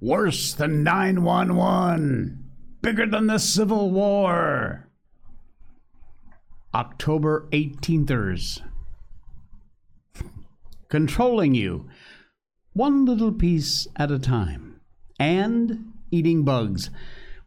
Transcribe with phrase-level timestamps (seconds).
[0.00, 2.44] Worse than 911.
[2.80, 4.88] Bigger than the Civil War.
[6.72, 8.62] October 18thers.
[10.88, 11.88] Controlling you.
[12.74, 14.80] One little piece at a time.
[15.18, 16.90] And eating bugs.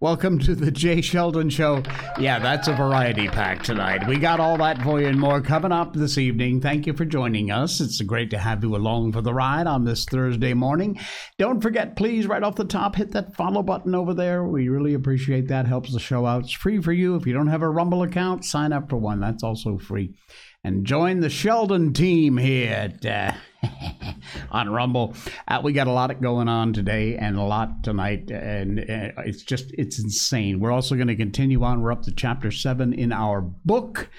[0.01, 1.83] Welcome to the Jay Sheldon Show.
[2.17, 4.07] Yeah, that's a variety pack tonight.
[4.07, 6.59] We got all that for you and more coming up this evening.
[6.59, 7.79] Thank you for joining us.
[7.79, 10.99] It's great to have you along for the ride on this Thursday morning.
[11.37, 14.43] Don't forget, please, right off the top, hit that follow button over there.
[14.43, 15.67] We really appreciate that.
[15.67, 16.45] Helps the show out.
[16.45, 17.15] It's free for you.
[17.15, 19.19] If you don't have a Rumble account, sign up for one.
[19.19, 20.15] That's also free
[20.63, 23.33] and join the Sheldon team here at, uh,
[24.51, 25.15] on Rumble.
[25.47, 29.43] Uh, we got a lot going on today and a lot tonight, and uh, it's
[29.43, 30.59] just it's insane.
[30.59, 31.81] We're also going to continue on.
[31.81, 34.09] We're up to chapter seven in our book.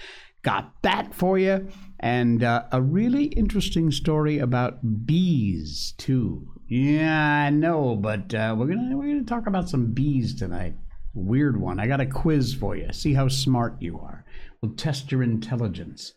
[0.42, 1.68] Got that for you,
[2.00, 6.48] and uh, a really interesting story about bees too.
[6.66, 10.74] Yeah, I know, but uh, we're gonna we're gonna talk about some bees tonight.
[11.14, 11.78] Weird one.
[11.78, 12.92] I got a quiz for you.
[12.92, 14.24] See how smart you are.
[14.60, 16.14] We'll test your intelligence.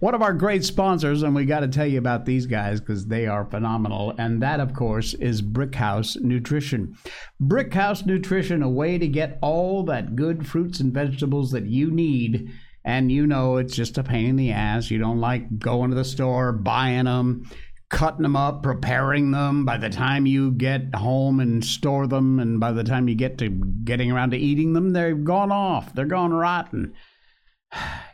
[0.00, 3.04] One of our great sponsors, and we got to tell you about these guys because
[3.04, 6.96] they are phenomenal, and that, of course, is Brickhouse Nutrition.
[7.38, 12.50] Brickhouse Nutrition, a way to get all that good fruits and vegetables that you need.
[12.82, 14.90] And you know it's just a pain in the ass.
[14.90, 17.46] You don't like going to the store, buying them,
[17.90, 19.66] cutting them up, preparing them.
[19.66, 23.36] By the time you get home and store them, and by the time you get
[23.36, 25.94] to getting around to eating them, they've gone off.
[25.94, 26.94] They're gone rotten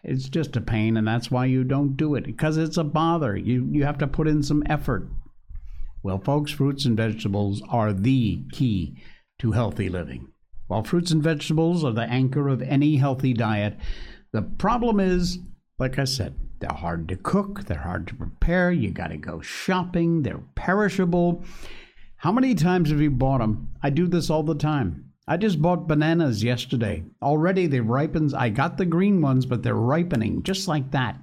[0.03, 3.37] it's just a pain and that's why you don't do it because it's a bother.
[3.37, 5.09] You you have to put in some effort.
[6.03, 8.97] Well folks fruits and vegetables are the key
[9.39, 10.29] to healthy living.
[10.67, 13.79] While fruits and vegetables are the anchor of any healthy diet
[14.33, 15.39] the problem is
[15.79, 19.41] like i said they're hard to cook they're hard to prepare you got to go
[19.41, 21.43] shopping they're perishable.
[22.19, 25.61] How many times have you bought them i do this all the time I just
[25.61, 27.05] bought bananas yesterday.
[27.21, 28.33] Already they ripens.
[28.33, 31.21] I got the green ones, but they're ripening just like that.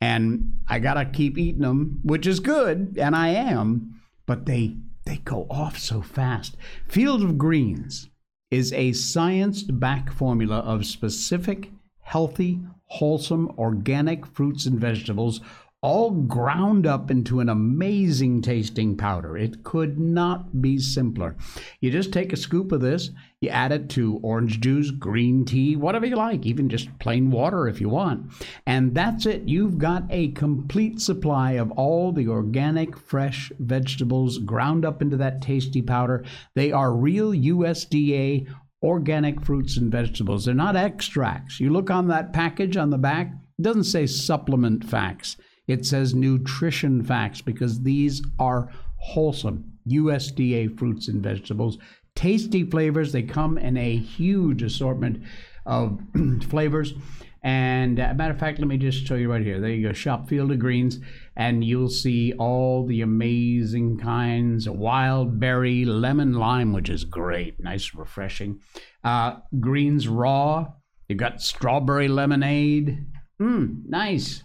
[0.00, 4.76] And I got to keep eating them, which is good, and I am, but they
[5.06, 6.56] they go off so fast.
[6.86, 8.10] Field of Greens
[8.50, 11.70] is a science-backed formula of specific,
[12.02, 15.40] healthy, wholesome, organic fruits and vegetables
[15.80, 19.36] all ground up into an amazing tasting powder.
[19.36, 21.36] It could not be simpler.
[21.80, 25.76] You just take a scoop of this, you add it to orange juice, green tea,
[25.76, 28.32] whatever you like, even just plain water if you want.
[28.66, 29.42] And that's it.
[29.46, 35.40] You've got a complete supply of all the organic, fresh vegetables ground up into that
[35.42, 36.24] tasty powder.
[36.56, 38.48] They are real USDA
[38.82, 40.44] organic fruits and vegetables.
[40.44, 41.60] They're not extracts.
[41.60, 45.36] You look on that package on the back, it doesn't say supplement facts.
[45.68, 51.78] It says nutrition facts because these are wholesome USDA fruits and vegetables.
[52.14, 53.12] Tasty flavors.
[53.12, 55.22] They come in a huge assortment
[55.66, 56.00] of
[56.48, 56.94] flavors.
[57.42, 59.60] And uh, matter of fact, let me just show you right here.
[59.60, 60.98] There you go, Shop Field of Greens,
[61.36, 67.94] and you'll see all the amazing kinds: wild berry, lemon lime, which is great, nice,
[67.94, 68.58] refreshing.
[69.04, 70.66] Uh, greens raw.
[71.08, 73.06] You've got strawberry lemonade.
[73.40, 74.42] Mmm, nice.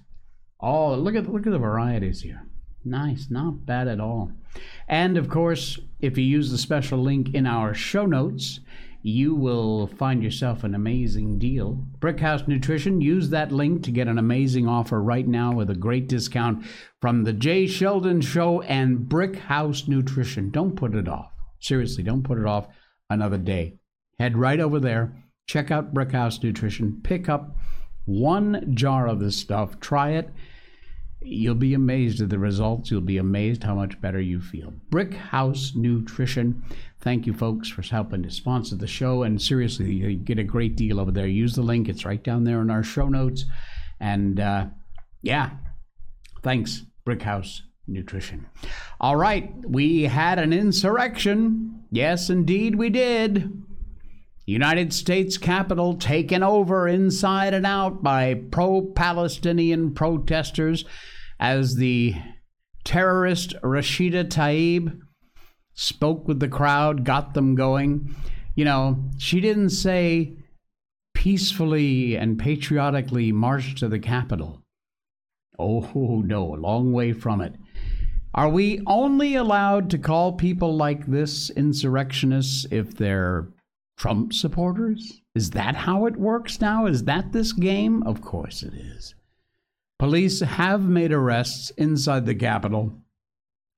[0.66, 2.48] Oh, look at look at the varieties here.
[2.86, 4.32] Nice, not bad at all.
[4.88, 8.62] And of course, if you use the special link in our show notes,
[9.02, 11.86] you will find yourself an amazing deal.
[12.00, 16.08] Brickhouse Nutrition, use that link to get an amazing offer right now with a great
[16.08, 16.66] discount
[17.02, 20.50] from the Jay Sheldon Show and Brickhouse Nutrition.
[20.50, 21.34] Don't put it off.
[21.60, 22.68] Seriously, don't put it off
[23.10, 23.80] another day.
[24.18, 25.14] Head right over there,
[25.46, 27.58] check out Brickhouse Nutrition, pick up
[28.06, 30.30] one jar of this stuff, try it
[31.24, 32.92] You'll be amazed at the results.
[32.92, 34.74] You'll be amazed how much better you feel.
[34.90, 36.64] Brick House Nutrition.
[37.00, 39.24] Thank you, folks, for helping to sponsor the show.
[39.24, 41.28] And seriously, you get a great deal over there.
[41.28, 43.46] Use the link, it's right down there in our show notes.
[44.00, 44.68] And uh,
[45.22, 45.52] yeah,
[46.42, 48.48] thanks, Brick House Nutrition.
[49.00, 51.84] All right, we had an insurrection.
[51.92, 53.64] Yes, indeed, we did.
[54.46, 60.84] United States Capitol taken over inside and out by pro Palestinian protesters
[61.40, 62.16] as the
[62.84, 65.00] terrorist Rashida Tlaib
[65.74, 68.16] spoke with the crowd, got them going.
[68.56, 70.38] You know, she didn't say
[71.14, 74.62] peacefully and patriotically march to the Capitol.
[75.58, 77.56] Oh, no, a long way from it.
[78.36, 83.48] Are we only allowed to call people like this insurrectionists if they're
[83.98, 85.22] Trump supporters?
[85.36, 86.88] Is that how it works now?
[86.88, 88.02] Is that this game?
[88.04, 89.14] Of course it is.
[90.00, 92.94] Police have made arrests inside the Capitol.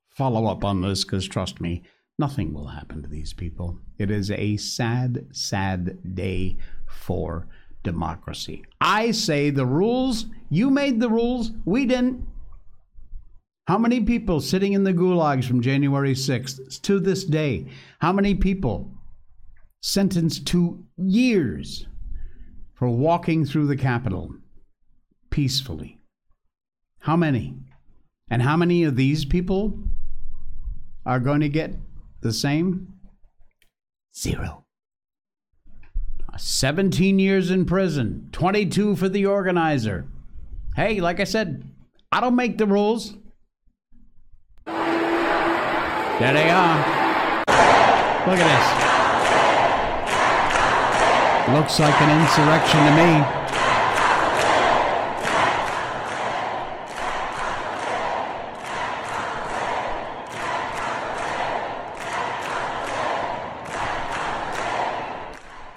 [0.10, 1.84] Follow up on this because trust me,
[2.18, 3.80] nothing will happen to these people.
[3.98, 6.58] It is a sad, sad day
[6.88, 7.48] for
[7.84, 8.64] democracy.
[8.82, 12.26] I say the rules, you made the rules, we didn't.
[13.68, 17.68] How many people sitting in the gulags from January 6th to this day?
[18.00, 18.92] How many people
[19.82, 21.88] sentenced to years
[22.74, 24.36] for walking through the Capitol
[25.30, 26.00] peacefully?
[27.06, 27.54] How many?
[28.32, 29.78] And how many of these people
[31.06, 31.76] are going to get
[32.22, 32.96] the same?
[34.18, 34.66] Zero.
[36.36, 40.08] 17 years in prison, 22 for the organizer.
[40.76, 41.70] Hey, like I said,
[42.12, 43.14] I don't make the rules.
[44.66, 44.74] There
[46.34, 46.78] they are.
[48.26, 48.50] Look at
[51.46, 51.56] this.
[51.56, 53.45] Looks like an insurrection to me.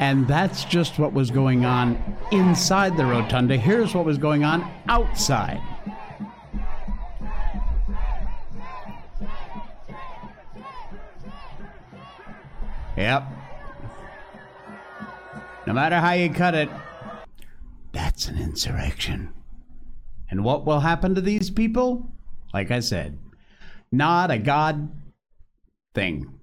[0.08, 2.02] And that's just what was going on
[2.32, 3.58] inside the rotunda.
[3.58, 5.60] Here's what was going on outside.
[12.96, 13.22] Yep.
[15.66, 16.70] No matter how you cut it,
[17.92, 19.34] that's an insurrection.
[20.30, 22.10] And what will happen to these people?
[22.54, 23.18] Like I said,
[23.92, 24.90] not a god
[25.92, 26.37] thing.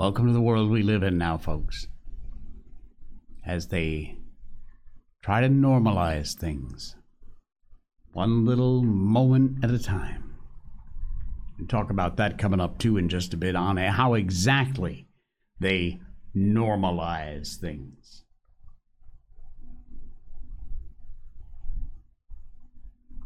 [0.00, 1.88] Welcome to the world we live in now, folks.
[3.44, 4.16] As they
[5.24, 6.94] try to normalize things,
[8.12, 10.36] one little moment at a time.
[11.58, 15.08] And talk about that coming up too in just a bit on how exactly
[15.58, 15.98] they
[16.32, 18.22] normalize things.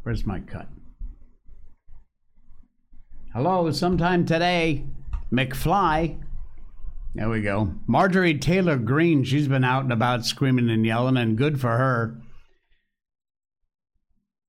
[0.05, 0.69] Where's my cut?
[3.35, 4.87] Hello, sometime today,
[5.31, 6.17] McFly.
[7.15, 7.75] There we go.
[7.87, 12.21] Marjorie Taylor Greene, she's been out and about screaming and yelling, and good for her.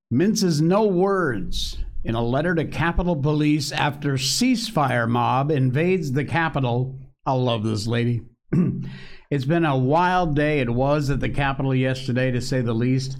[0.09, 6.99] Minces no words in a letter to Capitol Police after ceasefire mob invades the Capitol.
[7.25, 8.21] I love this lady.
[9.29, 10.59] it's been a wild day.
[10.59, 13.17] It was at the Capitol yesterday, to say the least.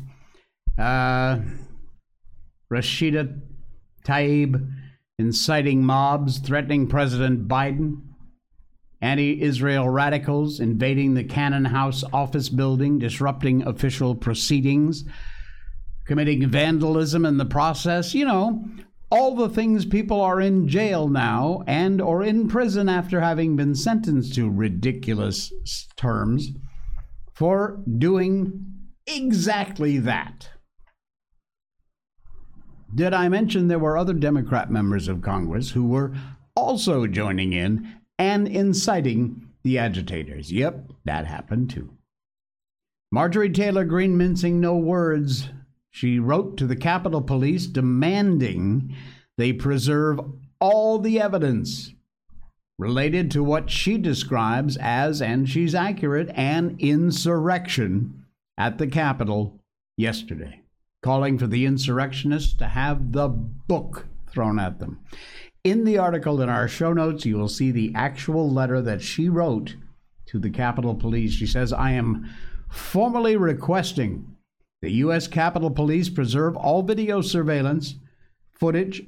[0.78, 1.40] Uh,
[2.72, 3.42] Rashida
[4.06, 4.72] Tlaib
[5.20, 8.13] inciting mobs, threatening President Biden.
[9.04, 15.04] Anti Israel radicals invading the Cannon House office building, disrupting official proceedings
[16.06, 18.66] committing vandalism in the process, you know,
[19.10, 23.76] all the things people are in jail now and or in prison after having been
[23.76, 25.54] sentenced to ridiculous
[25.96, 26.50] terms
[27.34, 28.66] for doing
[29.06, 30.50] exactly that.
[32.96, 36.14] Did I mention there were other Democrat members of Congress who were
[36.56, 40.50] also joining in and inciting the agitators?
[40.52, 41.90] Yep, that happened too.
[43.12, 45.50] Marjorie Taylor Greene mincing no words
[45.92, 48.96] she wrote to the Capitol Police demanding
[49.38, 50.20] they preserve
[50.60, 51.94] all the evidence
[52.80, 58.26] related to what she describes as, and she's accurate, an insurrection
[58.58, 59.60] at the Capitol
[59.98, 60.62] yesterday,
[61.04, 65.00] calling for the insurrectionists to have the book thrown at them.
[65.64, 69.30] In the article in our show notes, you will see the actual letter that she
[69.30, 69.78] wrote
[70.26, 71.32] to the Capitol Police.
[71.32, 72.30] She says, I am
[72.70, 74.36] formally requesting
[74.82, 75.30] the U.S.
[75.30, 77.96] Capitol Police preserve all video surveillance,
[78.52, 79.08] footage,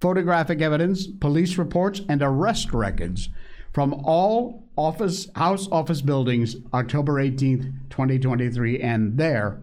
[0.00, 3.28] photographic evidence, police reports, and arrest records
[3.72, 8.78] from all office House office buildings October 18th, 2023.
[8.78, 9.60] And there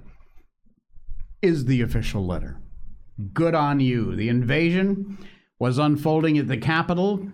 [1.42, 2.60] is the official letter.
[3.34, 4.14] Good on you.
[4.18, 5.18] The invasion
[5.64, 7.26] was unfolding at the Capitol.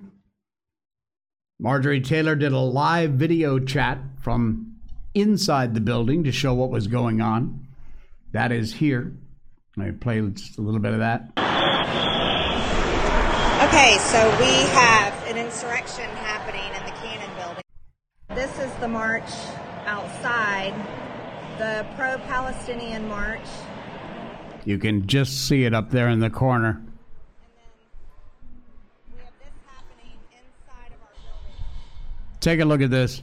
[1.59, 4.75] Marjorie Taylor did a live video chat from
[5.15, 7.67] inside the building to show what was going on.
[8.31, 9.17] That is here.
[9.79, 11.31] I play just a little bit of that.
[13.67, 17.63] Okay, so we have an insurrection happening in the Cannon building.
[18.35, 19.31] This is the march
[19.87, 20.75] outside,
[21.57, 23.47] the pro Palestinian march.
[24.65, 26.83] You can just see it up there in the corner.
[32.39, 33.21] Take a look at this.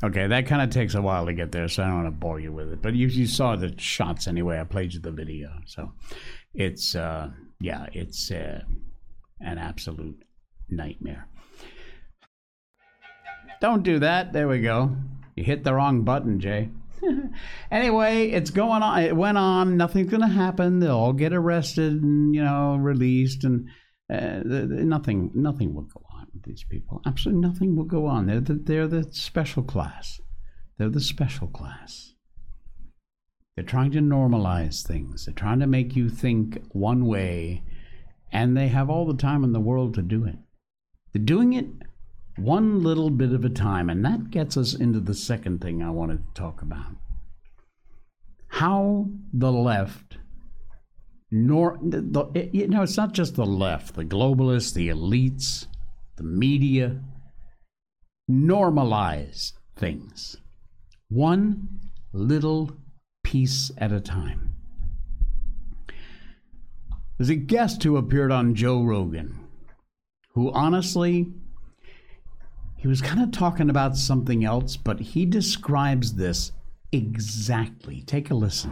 [0.00, 2.12] Okay, that kind of takes a while to get there, so I don't want to
[2.12, 2.80] bore you with it.
[2.80, 4.60] But you, you saw the shots anyway.
[4.60, 5.92] I played you the video, so
[6.54, 8.62] it's uh, yeah, it's uh,
[9.40, 10.22] an absolute
[10.70, 11.28] nightmare.
[13.60, 14.32] Don't do that.
[14.32, 14.96] There we go.
[15.34, 16.70] You hit the wrong button, Jay.
[17.70, 19.02] anyway, it's going on.
[19.02, 19.76] It went on.
[19.76, 20.80] Nothing's going to happen.
[20.80, 23.68] They'll all get arrested and you know released, and
[24.12, 25.30] uh, the, the, nothing.
[25.34, 27.00] Nothing will go on with these people.
[27.06, 28.26] Absolutely nothing will go on.
[28.26, 30.20] They're the, they're the special class.
[30.76, 32.14] They're the special class.
[33.54, 35.24] They're trying to normalize things.
[35.24, 37.64] They're trying to make you think one way,
[38.30, 40.36] and they have all the time in the world to do it.
[41.24, 41.66] Doing it
[42.36, 43.90] one little bit of a time.
[43.90, 46.92] And that gets us into the second thing I wanted to talk about
[48.48, 50.18] how the left
[51.30, 55.66] nor the, you know it's not just the left the globalists the elites
[56.16, 57.00] the media
[58.28, 60.38] normalize things
[61.08, 61.68] one
[62.12, 62.76] little
[63.22, 64.54] piece at a time
[67.18, 69.47] there's a guest who appeared on joe rogan
[70.38, 71.26] who honestly
[72.76, 76.52] he was kind of talking about something else, but he describes this
[76.92, 78.02] exactly.
[78.02, 78.70] Take a listen.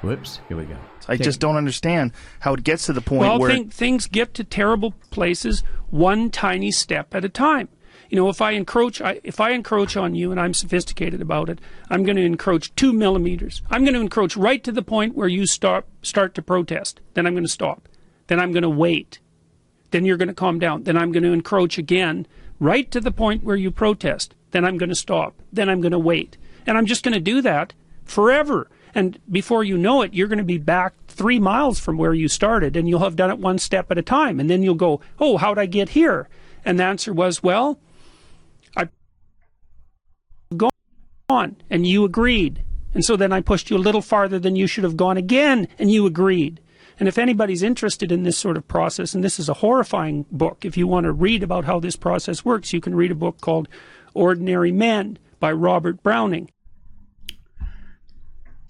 [0.00, 0.78] Whoops, here we go.
[1.06, 4.06] I Take just don't understand how it gets to the point well, where think, things
[4.06, 7.68] get to terrible places one tiny step at a time.
[8.08, 11.50] You know, if I encroach, I, if I encroach on you, and I'm sophisticated about
[11.50, 11.60] it,
[11.90, 13.60] I'm going to encroach two millimeters.
[13.70, 17.02] I'm going to encroach right to the point where you start start to protest.
[17.12, 17.86] Then I'm going to stop.
[18.28, 19.18] Then I'm going to wait.
[19.90, 20.84] Then you're going to calm down.
[20.84, 22.26] Then I'm going to encroach again
[22.58, 24.34] right to the point where you protest.
[24.50, 25.34] Then I'm going to stop.
[25.52, 26.36] Then I'm going to wait.
[26.66, 27.72] And I'm just going to do that
[28.04, 28.68] forever.
[28.94, 32.28] And before you know it, you're going to be back three miles from where you
[32.28, 34.40] started, and you'll have done it one step at a time.
[34.40, 36.28] And then you'll go, Oh, how'd I get here?
[36.64, 37.78] And the answer was, Well,
[38.76, 38.90] I've
[40.56, 42.62] gone, and you agreed.
[42.92, 45.68] And so then I pushed you a little farther than you should have gone again,
[45.78, 46.60] and you agreed.
[47.00, 50.66] And if anybody's interested in this sort of process, and this is a horrifying book,
[50.66, 53.40] if you want to read about how this process works, you can read a book
[53.40, 53.68] called
[54.12, 56.50] Ordinary Men by Robert Browning.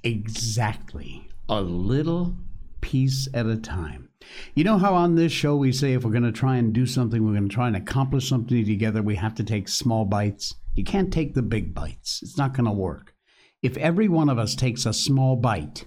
[0.04, 1.28] Exactly.
[1.49, 2.37] A little
[2.80, 4.10] piece at a time.
[4.54, 6.87] You know how on this show we say if we're going to try and do
[6.87, 10.54] something, we're going to try and accomplish something together, we have to take small bites?
[10.76, 12.20] You can't take the big bites.
[12.22, 13.12] It's not going to work.
[13.60, 15.87] If every one of us takes a small bite,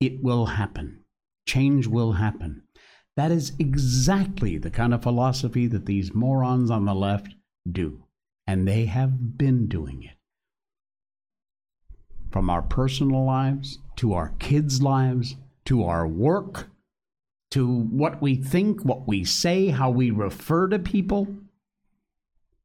[0.00, 1.03] it will happen
[1.46, 2.62] change will happen.
[3.16, 7.34] That is exactly the kind of philosophy that these morons on the left
[7.70, 8.04] do,
[8.46, 10.16] and they have been doing it.
[12.30, 15.36] From our personal lives to our kids' lives
[15.66, 16.68] to our work
[17.54, 21.28] to what we think, what we say, how we refer to people.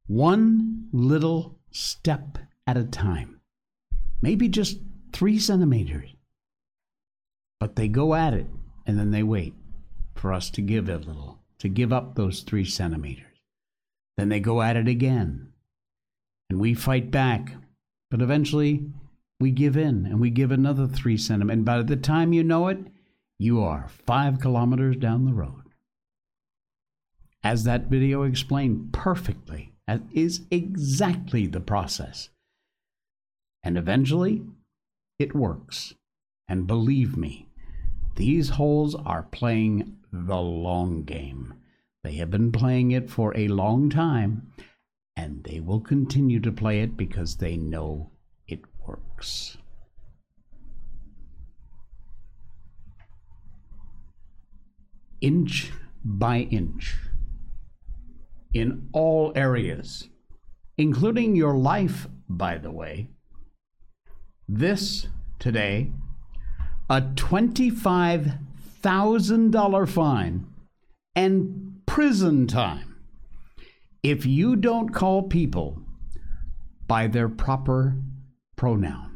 [0.08, 3.40] One little step at a time,
[4.20, 4.78] maybe just
[5.12, 6.12] three centimeters.
[7.60, 8.46] But they go at it
[8.86, 9.54] and then they wait
[10.14, 13.24] for us to give a little, to give up those three centimeters.
[14.16, 15.52] Then they go at it again,
[16.48, 17.54] and we fight back,
[18.10, 18.84] but eventually
[19.38, 21.58] we give in and we give another three centimeters.
[21.58, 22.78] And by the time you know it,
[23.38, 25.62] you are five kilometers down the road.
[27.42, 32.28] As that video explained perfectly, that is exactly the process.
[33.62, 34.42] And eventually,
[35.18, 35.94] it works.
[36.48, 37.48] And believe me,
[38.20, 41.54] these holes are playing the long game.
[42.04, 44.52] They have been playing it for a long time,
[45.16, 48.10] and they will continue to play it because they know
[48.46, 49.56] it works.
[55.22, 55.72] Inch
[56.04, 56.98] by inch,
[58.52, 60.10] in all areas,
[60.76, 63.08] including your life, by the way.
[64.46, 65.06] This
[65.38, 65.92] today
[66.90, 70.46] a $25,000 fine
[71.14, 72.96] and prison time
[74.02, 75.78] if you don't call people
[76.88, 77.94] by their proper
[78.56, 79.09] pronoun.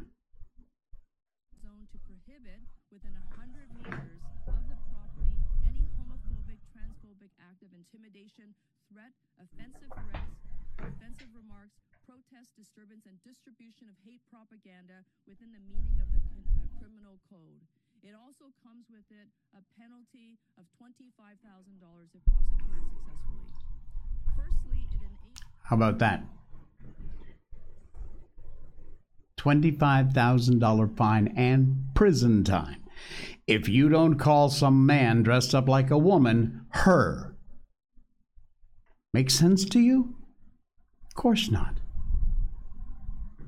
[12.75, 17.63] Disturbance, and distribution of hate propaganda within the meaning of the uh, criminal code.
[18.03, 21.39] It also comes with it a penalty of $25,000
[22.15, 23.47] if prosecuted successfully.
[24.35, 24.89] Firstly.
[25.63, 26.25] How about that?
[29.39, 32.83] $25,000 fine and prison time.
[33.47, 37.37] If you don't call some man dressed up like a woman her.
[39.13, 40.17] Make sense to you?
[41.07, 41.79] Of course not.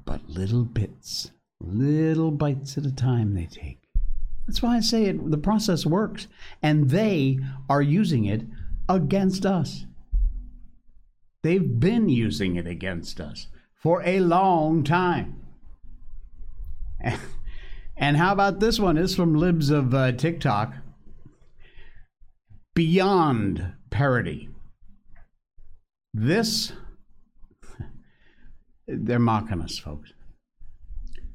[0.07, 3.81] But little bits, little bites at a time they take.
[4.47, 6.27] That's why I say it, the process works,
[6.63, 8.45] and they are using it
[8.89, 9.85] against us.
[11.43, 13.49] They've been using it against us
[13.83, 15.43] for a long time.
[17.97, 18.99] And how about this one?
[18.99, 20.75] It's from Libs of uh, TikTok.
[22.75, 24.51] Beyond parody.
[26.13, 26.73] This,
[28.87, 30.13] they're mocking us, folks.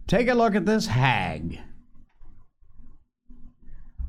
[0.08, 1.60] Take a look at this hag.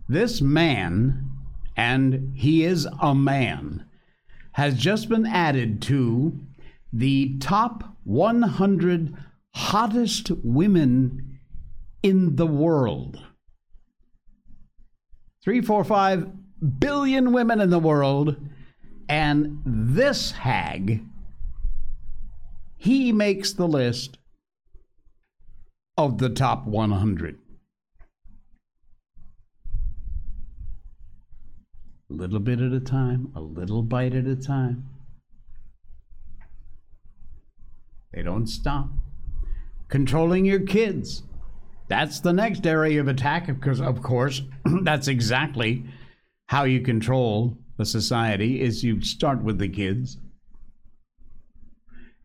[0.09, 1.31] This man,
[1.77, 3.85] and he is a man,
[4.53, 6.39] has just been added to
[6.93, 9.17] the top 100
[9.55, 11.39] hottest women
[12.03, 13.23] in the world.
[15.43, 16.31] Three, four, five
[16.79, 18.37] billion women in the world,
[19.09, 21.03] and this hag,
[22.83, 24.19] he makes the list
[25.97, 27.39] of the top 100.
[32.11, 34.89] A little bit at a time, a little bite at a time.
[38.13, 38.89] They don't stop.
[39.89, 41.23] Controlling your kids.
[41.87, 44.43] That's the next area of attack, because of course,
[44.83, 45.85] that's exactly
[46.49, 50.19] how you control a society is you start with the kids.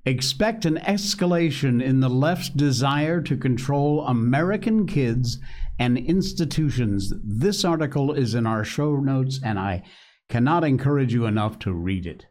[0.08, 5.38] Expect an escalation in the left's desire to control American kids
[5.78, 7.12] and institutions.
[7.22, 9.84] This article is in our show notes, and I
[10.30, 12.26] cannot encourage you enough to read it.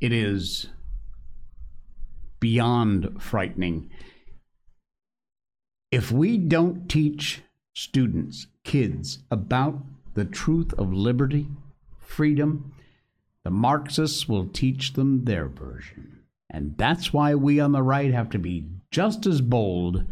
[0.00, 0.70] It is
[2.40, 3.90] beyond frightening.
[5.90, 7.42] If we don't teach
[7.74, 9.82] students, kids, about
[10.14, 11.48] the truth of liberty,
[12.00, 12.72] freedom,
[13.44, 16.15] the Marxists will teach them their version.
[16.56, 20.06] And that's why we on the right have to be just as bold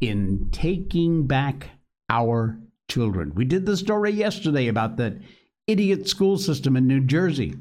[0.00, 1.70] in taking back
[2.10, 2.58] our
[2.90, 3.32] children.
[3.36, 5.14] We did the story yesterday about that
[5.68, 7.54] idiot school system in New Jersey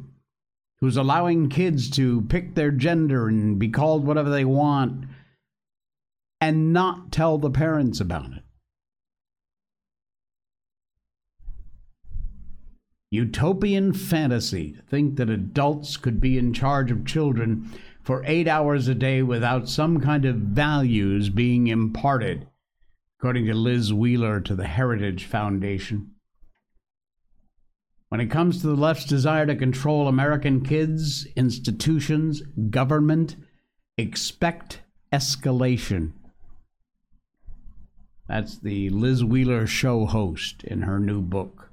[0.80, 5.06] who's allowing kids to pick their gender and be called whatever they want
[6.42, 8.42] and not tell the parents about it.
[13.12, 17.72] Utopian fantasy to think that adults could be in charge of children
[18.04, 22.48] for eight hours a day without some kind of values being imparted,
[23.18, 26.12] according to Liz Wheeler to the Heritage Foundation.
[28.10, 33.38] When it comes to the left's desire to control American kids, institutions, government,
[33.98, 36.12] expect escalation.
[38.28, 41.70] That's the Liz Wheeler show host in her new book.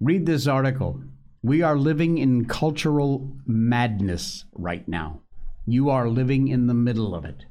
[0.00, 1.02] Read this article.
[1.42, 5.22] We are living in cultural madness right now.
[5.66, 7.46] You are living in the middle of it.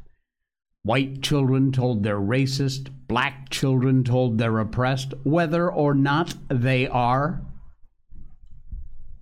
[0.83, 7.41] White children told they're racist, black children told they're oppressed, whether or not they are.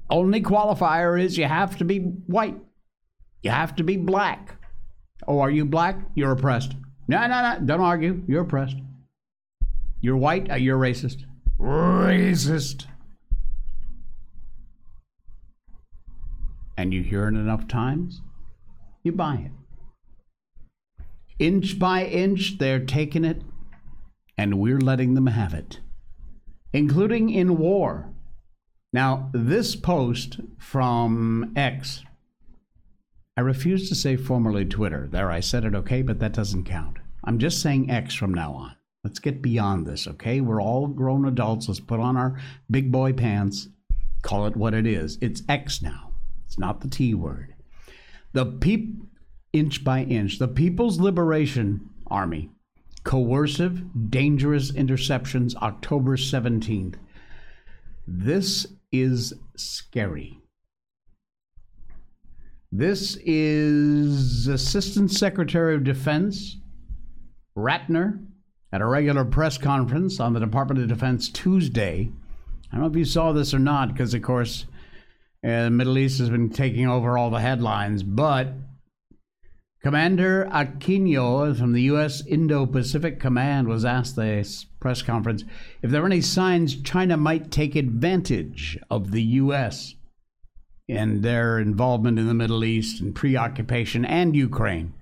[0.10, 2.58] Only qualifier is you have to be white.
[3.44, 4.56] You have to be black.
[5.28, 5.98] Oh, are you black?
[6.16, 6.74] You're oppressed.
[7.08, 7.66] No, no, no.
[7.66, 8.22] Don't argue.
[8.28, 8.78] You're oppressed.
[10.02, 10.52] You're white.
[10.52, 11.24] Uh, you're racist.
[11.60, 12.86] Racist.
[16.78, 18.22] And you hear it enough times,
[19.04, 19.52] you buy it.
[21.40, 23.42] Inch by inch, they're taking it,
[24.38, 25.80] and we're letting them have it,
[26.74, 28.10] including in war.
[28.94, 32.04] Now, this post from X,
[33.36, 35.08] I refuse to say formerly Twitter.
[35.12, 36.98] There, I said it okay, but that doesn't count.
[37.24, 38.76] I'm just saying X from now on.
[39.04, 40.42] Let's get beyond this, okay?
[40.42, 41.68] We're all grown adults.
[41.68, 43.68] Let's put on our big boy pants,
[44.22, 45.18] call it what it is.
[45.22, 46.07] It's X now,
[46.48, 47.54] it's not the T word.
[48.34, 49.04] The peep,
[49.54, 52.50] inch by inch, the People's Liberation Army,
[53.04, 56.96] coercive, dangerous interceptions, October 17th.
[58.08, 60.40] This is scary.
[62.72, 66.58] This is Assistant Secretary of Defense
[67.58, 68.26] Ratner
[68.72, 72.12] at a regular press conference on the Department of Defense Tuesday.
[72.72, 74.66] I don't know if you saw this or not, because of course
[75.44, 78.54] uh, the Middle East has been taking over all the headlines, but
[79.84, 82.26] Commander Aquilino from the U.S.
[82.26, 85.44] Indo Pacific Command was asked this press conference
[85.82, 89.94] if there are any signs China might take advantage of the U.S.
[90.90, 94.94] and their involvement in the Middle East and preoccupation and Ukraine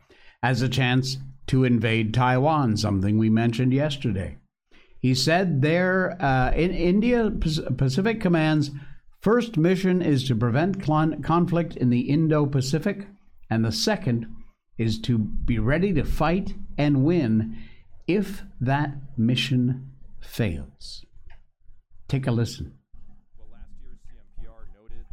[0.43, 1.17] as a chance
[1.48, 4.38] to invade Taiwan, something we mentioned yesterday.
[5.00, 8.71] He said their uh, in Indo Pacific Command's
[9.26, 13.08] first mission is to prevent conflict in the Indo Pacific,
[13.50, 14.28] and the second
[14.78, 17.58] is to be ready to fight and win
[18.06, 19.90] if that mission
[20.22, 21.04] fails.
[22.08, 22.78] Take a listen.
[23.40, 25.06] Well, last year's CMPR noted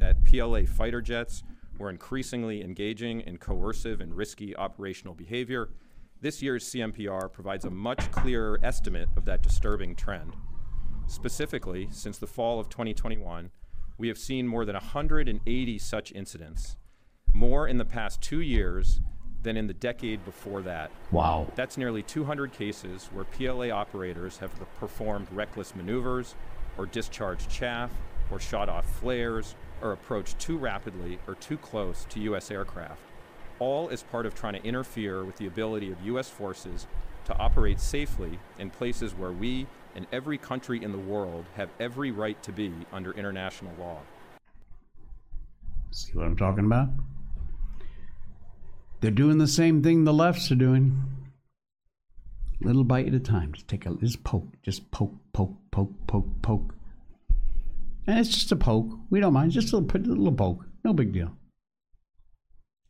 [0.00, 1.44] that, that PLA fighter jets
[1.78, 5.68] were increasingly engaging in coercive and risky operational behavior.
[6.20, 10.34] This year's CMPR provides a much clearer estimate of that disturbing trend.
[11.06, 13.50] Specifically, since the fall of 2021,
[13.98, 16.76] we have seen more than 180 such incidents,
[17.32, 19.00] more in the past two years
[19.42, 20.90] than in the decade before that.
[21.10, 21.46] Wow.
[21.54, 26.34] That's nearly 200 cases where PLA operators have performed reckless maneuvers,
[26.78, 27.90] or discharged chaff,
[28.30, 32.50] or shot off flares, or approached too rapidly or too close to U.S.
[32.50, 33.02] aircraft,
[33.58, 36.28] all as part of trying to interfere with the ability of U.S.
[36.28, 36.86] forces
[37.24, 42.10] to operate safely in places where we and every country in the world have every
[42.10, 43.98] right to be under international law.
[45.90, 46.88] See what I'm talking about?
[49.00, 51.02] They're doing the same thing the lefts are doing.
[52.60, 53.52] Little bite at a time.
[53.52, 54.46] Just take a just poke.
[54.62, 56.74] Just poke, poke, poke, poke, poke.
[58.06, 58.96] And it's just a poke.
[59.10, 59.52] We don't mind.
[59.52, 60.64] Just a little, a little poke.
[60.84, 61.36] No big deal.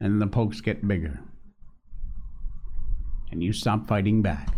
[0.00, 1.20] And the pokes get bigger.
[3.30, 4.54] And you stop fighting back.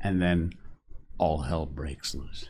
[0.00, 0.54] And then
[1.20, 2.48] all hell breaks loose.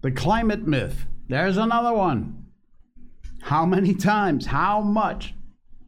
[0.00, 1.06] The climate myth.
[1.28, 2.46] There's another one.
[3.42, 4.46] How many times?
[4.46, 5.34] How much?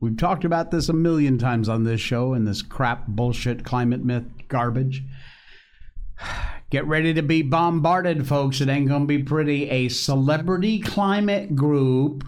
[0.00, 4.04] We've talked about this a million times on this show and this crap bullshit climate
[4.04, 5.04] myth garbage.
[6.70, 8.60] Get ready to be bombarded, folks.
[8.60, 9.70] It ain't going to be pretty.
[9.70, 12.24] A celebrity climate group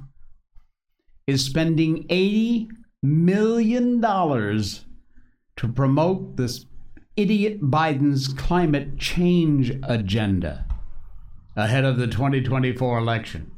[1.27, 2.69] is spending $80
[3.03, 6.65] million to promote this
[7.17, 10.67] idiot Biden's climate change agenda
[11.57, 13.51] ahead of the 2024 election.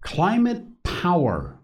[0.00, 1.58] Climate Power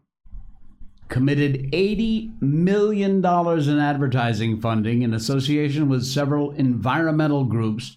[1.09, 7.97] committed $80 million in advertising funding in association with several environmental groups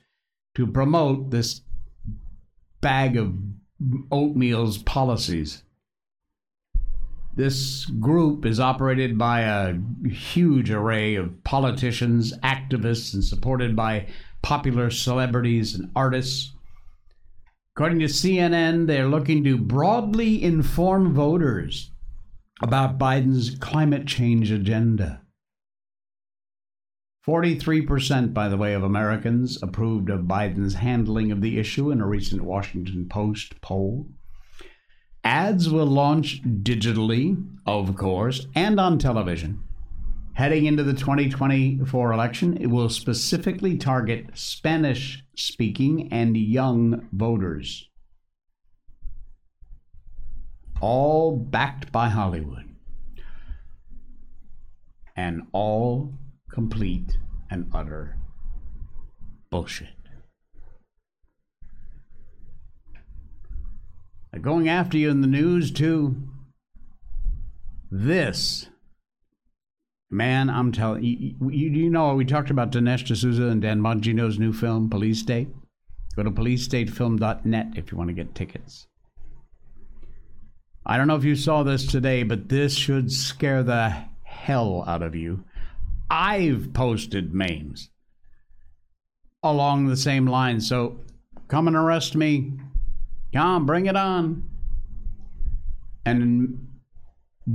[0.55, 1.61] to promote this
[2.81, 3.33] bag of
[4.11, 5.63] oatmeal's policies.
[7.37, 9.75] This group is operated by a
[10.09, 14.07] huge array of politicians, activists, and supported by
[14.41, 16.55] popular celebrities and artists.
[17.75, 21.91] According to CNN, they're looking to broadly inform voters
[22.59, 25.21] about Biden's climate change agenda.
[27.27, 32.07] 43%, by the way, of Americans approved of Biden's handling of the issue in a
[32.07, 34.07] recent Washington Post poll.
[35.27, 37.35] Ads will launch digitally,
[37.65, 39.61] of course, and on television.
[40.35, 47.89] Heading into the 2024 election, it will specifically target Spanish speaking and young voters.
[50.79, 52.73] All backed by Hollywood.
[55.13, 56.13] And all
[56.49, 57.17] complete
[57.51, 58.15] and utter
[59.49, 59.96] bullshit.
[64.37, 66.15] Going after you in the news, too.
[67.89, 68.67] This
[70.09, 74.39] Man, I'm telling you, you, you know, we talked about Dinesh D'Souza and Dan Bongino's
[74.39, 75.49] new film, Police State.
[76.15, 78.87] Go to policestatefilm.net if you want to get tickets.
[80.85, 85.03] I don't know if you saw this today, but this should scare the hell out
[85.03, 85.43] of you.
[86.09, 87.89] I've posted memes
[89.43, 91.01] along the same line, so
[91.49, 92.53] come and arrest me.
[93.33, 94.43] Come, bring it on.
[96.05, 96.67] And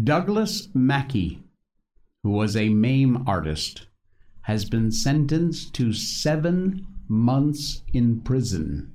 [0.05, 1.43] Douglas Mackey
[2.23, 3.87] who was a meme artist,
[4.43, 8.95] has been sentenced to seven months in prison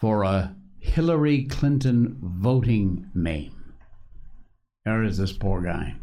[0.00, 3.74] for a Hillary Clinton voting meme.
[4.84, 5.96] There is this poor guy.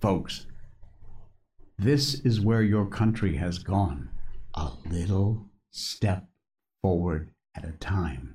[0.00, 0.46] Folks,
[1.78, 4.10] this is where your country has gone
[4.54, 6.26] a little step
[6.82, 8.34] forward at a time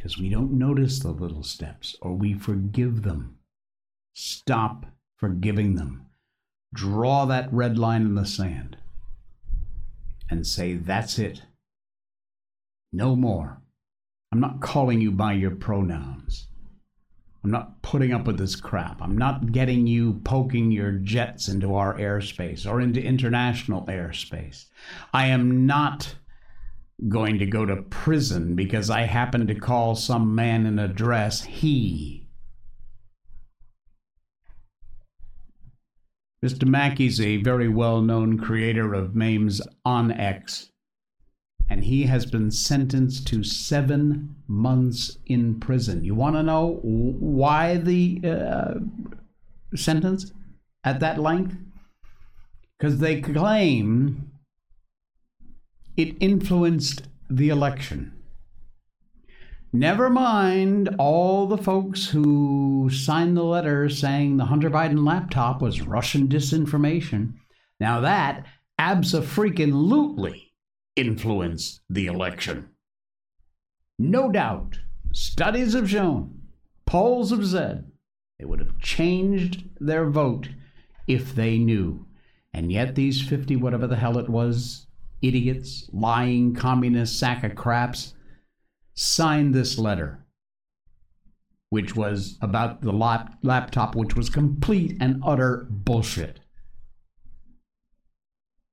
[0.00, 3.36] because we don't notice the little steps or we forgive them.
[4.14, 4.86] Stop
[5.18, 6.06] forgiving them
[6.72, 8.76] draw that red line in the sand
[10.28, 11.42] and say, that's it.
[12.92, 13.60] No more.
[14.32, 16.46] I'm not calling you by your pronouns.
[17.42, 19.02] I'm not putting up with this crap.
[19.02, 24.66] I'm not getting you poking your jets into our airspace or into international airspace.
[25.12, 26.14] I am not
[27.08, 31.42] going to go to prison because I happen to call some man in a dress
[31.42, 32.28] he.
[36.44, 36.66] Mr.
[36.66, 40.70] Mackey's a very well known creator of memes on X.
[41.68, 46.02] and he has been sentenced to seven months in prison.
[46.04, 48.74] You want to know why the uh,
[49.76, 50.32] sentence
[50.82, 51.56] at that length?
[52.78, 54.30] Because they claim
[56.00, 58.12] it influenced the election.
[59.72, 65.82] Never mind all the folks who signed the letter saying the Hunter Biden laptop was
[65.82, 67.34] Russian disinformation.
[67.78, 68.46] Now that
[68.80, 70.52] abso-freaking-lutely
[70.96, 72.70] influenced the election.
[73.98, 74.78] No doubt,
[75.12, 76.40] studies have shown,
[76.86, 77.92] polls have said,
[78.38, 80.48] they would have changed their vote
[81.06, 82.06] if they knew.
[82.52, 84.86] And yet, these 50, whatever the hell it was,
[85.22, 88.14] idiots, lying communist sack of craps,
[88.94, 90.26] signed this letter,
[91.68, 96.40] which was about the lap- laptop, which was complete and utter bullshit.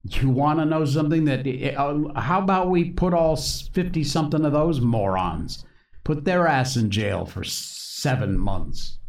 [0.04, 1.46] You want to know something that?
[1.78, 5.66] Uh, how about we put all fifty something of those morons,
[6.06, 9.00] put their ass in jail for seven months?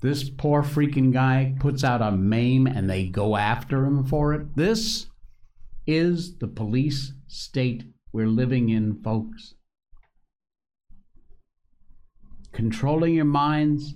[0.00, 4.56] This poor freaking guy puts out a meme and they go after him for it.
[4.56, 5.06] This
[5.86, 9.54] is the police state we're living in, folks.
[12.52, 13.94] Controlling your minds,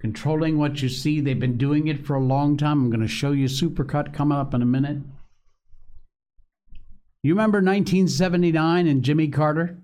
[0.00, 1.20] controlling what you see.
[1.20, 2.84] They've been doing it for a long time.
[2.84, 4.98] I'm going to show you supercut coming up in a minute.
[7.22, 9.78] You remember 1979 and Jimmy Carter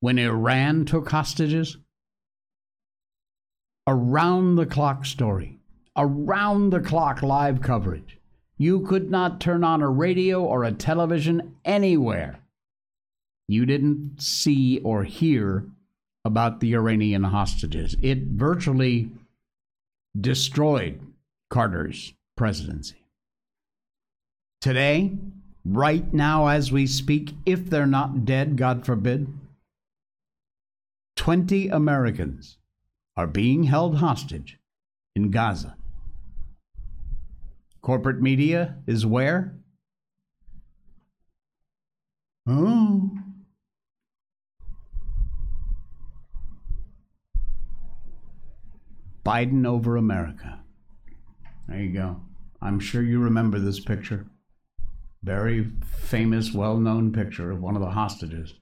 [0.00, 1.76] when Iran took hostages?
[3.86, 5.58] Around the clock story,
[5.96, 8.18] around the clock live coverage.
[8.58, 12.40] You could not turn on a radio or a television anywhere.
[13.48, 15.64] You didn't see or hear
[16.24, 17.96] about the Iranian hostages.
[18.02, 19.10] It virtually
[20.18, 21.00] destroyed
[21.50, 22.96] Carter's presidency.
[24.60, 25.16] Today,
[25.64, 29.28] right now as we speak, if they're not dead, God forbid,
[31.16, 32.56] 20 Americans
[33.16, 34.58] are being held hostage
[35.14, 35.76] in Gaza.
[37.86, 39.54] Corporate media is where?
[42.44, 43.12] Oh.
[49.24, 50.58] Biden over America.
[51.68, 52.22] There you go.
[52.60, 54.26] I'm sure you remember this picture.
[55.22, 58.54] Very famous, well known picture of one of the hostages.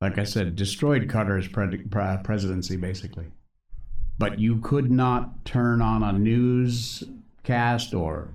[0.00, 1.88] Like I said, destroyed Carter's pre-
[2.22, 3.32] presidency, basically.
[4.16, 6.12] But you could not turn on a
[7.40, 8.32] newscast or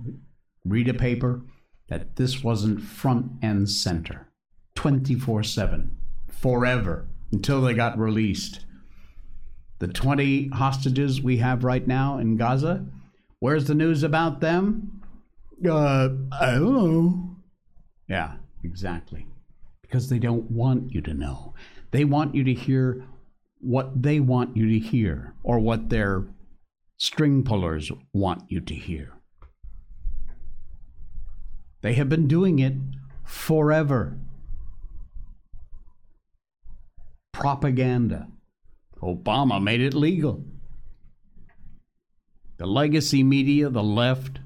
[0.63, 1.41] read a paper
[1.89, 4.27] that this wasn't front and center
[4.75, 5.95] 24 7,
[6.27, 8.65] forever, until they got released
[9.79, 12.85] the 20 hostages we have right now in Gaza.
[13.39, 15.01] Where's the news about them?
[15.67, 17.35] Uh, I don't know.
[18.07, 19.27] Yeah, exactly.
[19.81, 21.53] Because they don't want you to know.
[21.91, 23.05] They want you to hear
[23.59, 26.25] what they want you to hear or what their
[26.97, 29.13] string pullers want you to hear.
[31.81, 32.73] They have been doing it
[33.23, 34.17] forever.
[37.33, 38.27] Propaganda.
[39.01, 40.43] Obama made it legal.
[42.57, 44.39] The legacy media, the left,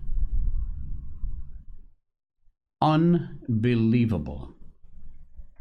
[2.81, 4.55] unbelievable.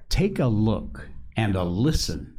[0.08, 2.37] Take a look and a listen.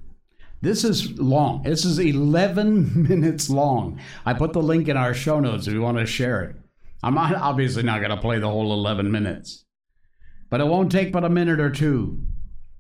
[0.62, 1.64] This is long.
[1.64, 4.00] This is 11 minutes long.
[4.26, 6.56] I put the link in our show notes if you want to share it.
[7.02, 9.66] I'm obviously not going to play the whole 11 minutes,
[10.50, 12.22] but it won't take but a minute or two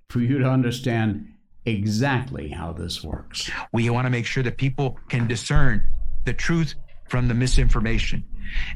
[0.10, 1.28] for you to understand
[1.66, 3.50] exactly how this works.
[3.72, 5.84] We want to make sure that people can discern
[6.26, 6.76] the truth
[7.08, 8.24] from the misinformation.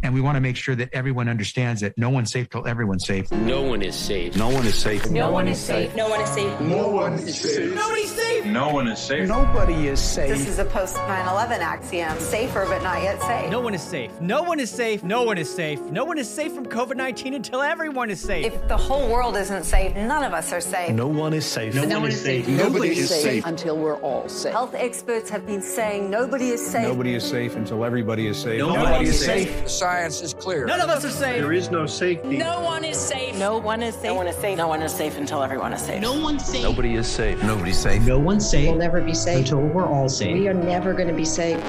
[0.01, 3.05] And we want to make sure that everyone understands that no one's safe till everyone's
[3.05, 3.31] safe.
[3.31, 4.35] No one is safe.
[4.35, 5.09] No one is safe.
[5.09, 5.93] No one is safe.
[5.95, 6.59] No one is safe.
[6.61, 7.73] No one is safe.
[7.75, 8.45] Nobody's safe.
[8.45, 9.27] No one is safe.
[9.27, 10.29] Nobody is safe.
[10.29, 12.19] This is a post 9 11 axiom.
[12.19, 13.49] Safer, but not yet safe.
[13.49, 14.11] No one is safe.
[14.21, 15.03] No one is safe.
[15.03, 15.79] No one is safe.
[15.81, 18.45] No one is safe from COVID 19 until everyone is safe.
[18.45, 20.93] If the whole world isn't safe, none of us are safe.
[20.93, 21.73] No one is safe.
[21.73, 22.45] No, no one is safe.
[22.45, 22.57] safe.
[22.57, 23.21] Nobody, Nobody is safe.
[23.23, 24.51] safe until we're all safe.
[24.51, 26.87] Health experts have been saying nobody is safe.
[26.87, 28.59] Nobody is safe until everybody is safe.
[28.59, 29.49] Nobody, Nobody is safe.
[29.49, 29.62] safe.
[29.63, 30.65] The science is clear.
[30.65, 31.41] None of us are safe.
[31.41, 32.37] There is no safety.
[32.37, 33.37] No one is safe.
[33.37, 34.03] No one is safe.
[34.03, 34.57] No one is safe.
[34.57, 36.01] No one is safe until everyone is safe.
[36.01, 36.63] No one's safe.
[36.63, 37.41] Nobody is safe.
[37.43, 38.05] Nobody's safe.
[38.05, 38.67] No one's safe.
[38.67, 40.37] We'll never be safe until we're all safe.
[40.37, 41.63] We are never going to be safe.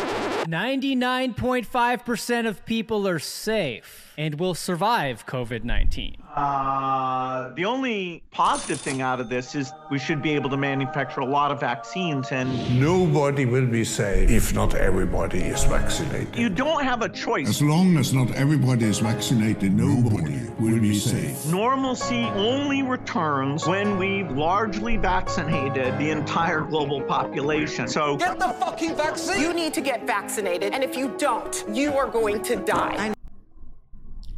[0.46, 6.16] 99.5% of people are safe and will survive COVID 19.
[6.36, 11.20] Uh, The only positive thing out of this is we should be able to manufacture
[11.20, 12.48] a lot of vaccines and
[12.80, 16.36] Nobody will be safe if not everybody is vaccinated.
[16.36, 17.48] you don't have a choice.
[17.48, 21.44] As long as not everybody is vaccinated, nobody will be safe.
[21.50, 27.88] Normalcy only returns when we've largely vaccinated the entire global population.
[27.88, 29.40] So Get the fucking vaccine!
[29.40, 33.14] You need to get vaccinated, and if you don't, you are going to die.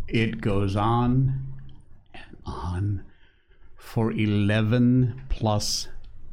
[0.08, 1.54] It goes on
[2.14, 3.04] and on
[3.76, 5.88] for 11 plus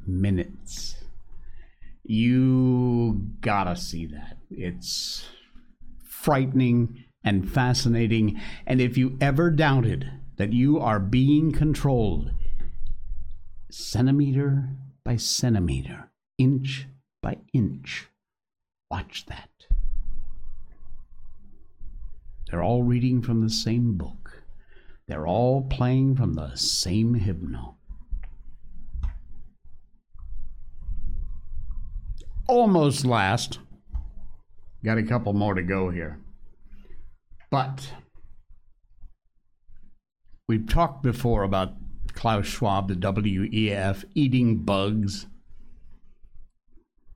[0.06, 0.96] minutes.
[2.04, 4.38] You gotta see that.
[4.52, 5.26] It's
[6.06, 8.40] frightening and fascinating.
[8.68, 12.32] And if you ever doubted that you are being controlled
[13.72, 14.70] centimeter
[15.04, 16.88] by centimeter, inch
[17.22, 18.08] by inch,
[18.92, 19.50] watch that.
[22.54, 24.44] They're all reading from the same book.
[25.08, 27.80] They're all playing from the same hymnal.
[32.48, 33.58] Almost last.
[34.86, 36.20] Got a couple more to go here.
[37.50, 37.92] But
[40.48, 41.74] we've talked before about
[42.14, 45.26] Klaus Schwab, the WEF, eating bugs.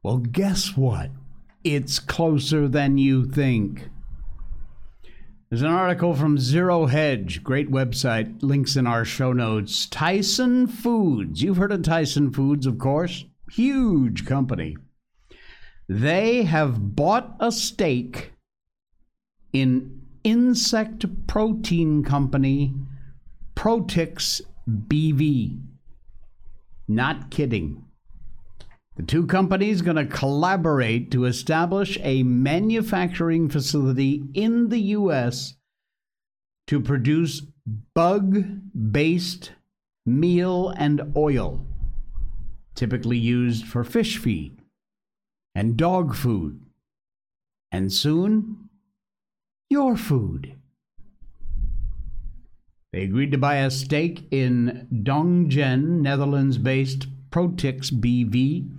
[0.01, 1.11] Well, guess what?
[1.63, 3.89] It's closer than you think.
[5.49, 9.85] There's an article from Zero Hedge, great website, links in our show notes.
[9.85, 11.41] Tyson Foods.
[11.41, 13.23] You've heard of Tyson Foods, of course.
[13.51, 14.75] Huge company.
[15.87, 18.33] They have bought a stake
[19.53, 22.73] in insect protein company
[23.55, 25.61] Protix BV.
[26.89, 27.85] Not kidding.
[28.97, 35.53] The two companies going to collaborate to establish a manufacturing facility in the U.S.
[36.65, 37.43] to produce
[37.93, 39.51] bug-based
[40.03, 41.63] meal and oil,
[42.73, 44.57] typically used for fish feed
[45.53, 46.59] and dog food,
[47.71, 48.69] and soon
[49.69, 50.55] your food.
[52.91, 58.71] They agreed to buy a stake in Dongen, Netherlands based Protix BV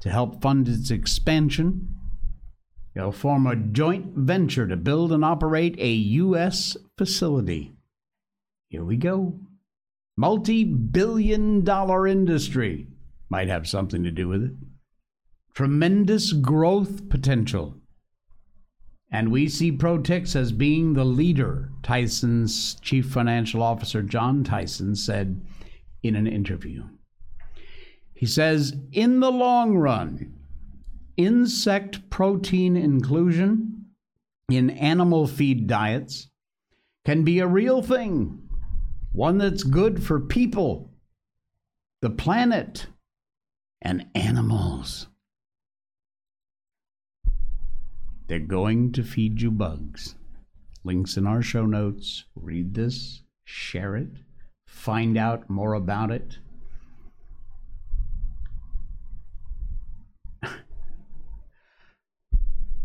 [0.00, 1.94] to help fund its expansion.
[2.94, 6.76] They'll form a joint venture to build and operate a U.S.
[6.96, 7.72] facility.
[8.68, 9.38] Here we go.
[10.16, 12.88] Multi billion dollar industry
[13.30, 14.52] might have something to do with it.
[15.54, 17.76] Tremendous growth potential.
[19.10, 25.40] And we see Protix as being the leader, Tyson's chief financial officer, John Tyson, said
[26.02, 26.84] in an interview.
[28.18, 30.34] He says, in the long run,
[31.16, 33.84] insect protein inclusion
[34.48, 36.26] in animal feed diets
[37.04, 38.48] can be a real thing,
[39.12, 40.90] one that's good for people,
[42.02, 42.88] the planet,
[43.80, 45.06] and animals.
[48.26, 50.16] They're going to feed you bugs.
[50.82, 52.24] Links in our show notes.
[52.34, 54.10] Read this, share it,
[54.66, 56.38] find out more about it.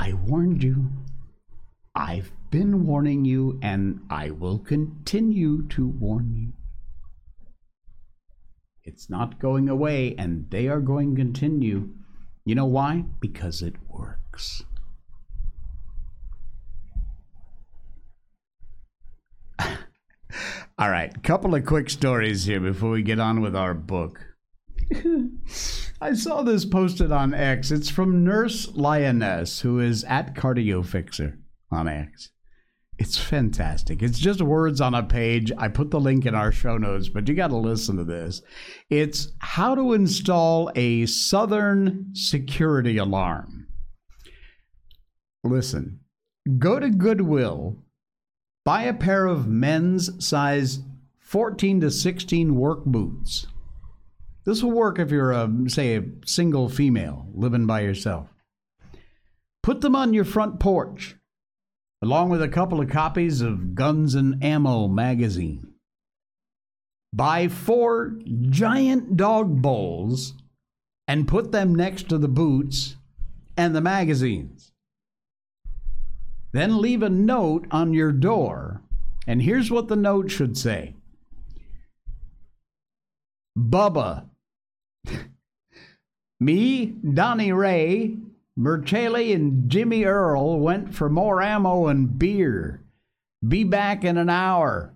[0.03, 0.91] I warned you.
[1.95, 6.51] I've been warning you, and I will continue to warn you.
[8.83, 11.87] It's not going away, and they are going to continue.
[12.43, 13.05] You know why?
[13.21, 14.65] Because it works.
[20.77, 24.19] All right, couple of quick stories here before we get on with our book.
[26.03, 27.71] I saw this posted on X.
[27.71, 31.39] It's from Nurse Lioness, who is at Cardio Fixer
[31.71, 32.29] on X.
[32.99, 34.03] It's fantastic.
[34.03, 35.53] It's just words on a page.
[35.57, 38.41] I put the link in our show notes, but you got to listen to this.
[38.89, 43.67] It's how to install a Southern security alarm.
[45.41, 46.01] Listen,
[46.57, 47.77] go to Goodwill,
[48.65, 50.79] buy a pair of men's size
[51.21, 53.47] 14 to 16 work boots.
[54.45, 58.27] This will work if you're a say a single female living by yourself.
[59.62, 61.15] Put them on your front porch
[62.02, 65.73] along with a couple of copies of Guns and Ammo magazine.
[67.13, 68.19] Buy four
[68.50, 70.33] giant dog bowls
[71.08, 72.98] and put them next to the boots
[73.56, 74.73] and the magazines.
[76.52, 78.81] Then leave a note on your door,
[79.25, 80.96] and here's what the note should say
[83.58, 84.25] Bubba,
[86.39, 88.17] me, Donnie Ray,
[88.58, 92.83] Merchaley, and Jimmy Earl went for more ammo and beer.
[93.47, 94.93] Be back in an hour.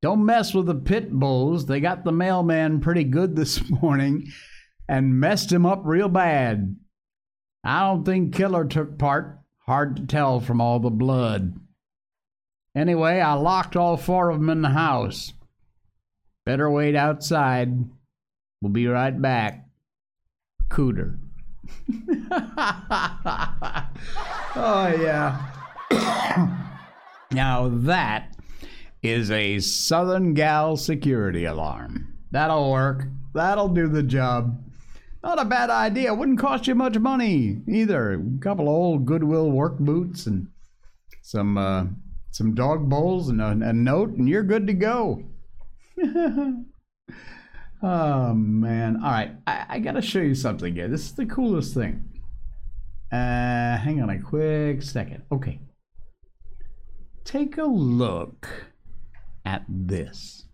[0.00, 1.66] Don't mess with the pit bulls.
[1.66, 4.32] They got the mailman pretty good this morning
[4.88, 6.76] and messed him up real bad.
[7.64, 9.38] I don't think Killer took part.
[9.66, 11.54] Hard to tell from all the blood.
[12.74, 15.32] Anyway, I locked all four of them in the house.
[16.44, 17.84] Better wait outside.
[18.62, 19.66] We'll be right back.
[20.70, 21.18] Cooter.
[24.56, 25.50] oh, yeah.
[27.32, 28.36] now that
[29.02, 32.14] is a Southern Gal security alarm.
[32.30, 33.08] That'll work.
[33.34, 34.64] That'll do the job.
[35.24, 36.14] Not a bad idea.
[36.14, 38.12] Wouldn't cost you much money either.
[38.12, 40.46] A couple of old Goodwill work boots and
[41.22, 41.86] some uh,
[42.30, 45.24] some dog bowls and a, a note, and you're good to go.
[47.82, 48.96] oh man!
[49.02, 50.88] All right, I, I got to show you something here.
[50.88, 52.08] This is the coolest thing.
[53.10, 55.22] Uh, hang on a quick second.
[55.30, 55.60] Okay,
[57.24, 58.48] take a look
[59.44, 60.44] at this.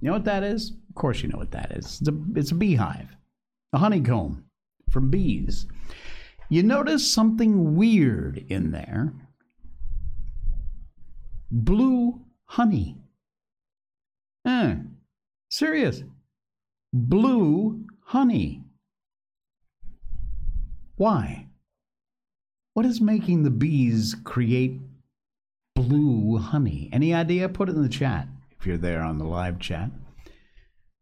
[0.00, 0.72] You know what that is?
[0.88, 2.00] Of course, you know what that is.
[2.00, 3.16] It's a, it's a beehive,
[3.72, 4.44] a honeycomb
[4.90, 5.66] from bees.
[6.50, 9.12] You notice something weird in there
[11.54, 12.96] blue honey.
[14.44, 14.74] Eh,
[15.48, 16.02] serious.
[16.96, 18.62] Blue honey.
[20.94, 21.48] Why?
[22.74, 24.80] What is making the bees create
[25.74, 26.88] blue honey?
[26.92, 27.48] Any idea?
[27.48, 29.90] Put it in the chat if you're there on the live chat.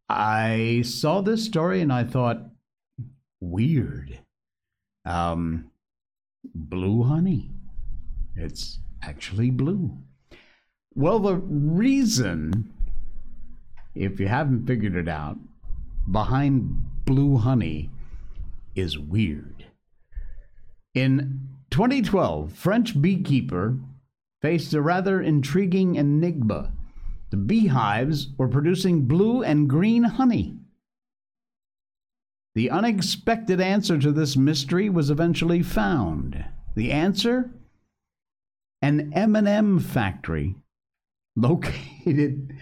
[0.09, 2.41] I saw this story and I thought,
[3.39, 4.17] weird.
[5.05, 5.69] Um,
[6.55, 7.51] blue honey.
[8.35, 9.95] It's actually blue.
[10.95, 12.73] Well, the reason,
[13.93, 15.37] if you haven't figured it out,
[16.09, 17.89] behind blue honey
[18.75, 19.65] is weird.
[20.93, 23.77] In 2012, French beekeeper
[24.41, 26.71] faced a rather intriguing enigma.
[27.31, 30.57] The beehives were producing blue and green honey.
[32.55, 36.45] The unexpected answer to this mystery was eventually found.
[36.75, 37.49] The answer?
[38.81, 40.55] An M&M factory
[41.35, 42.55] located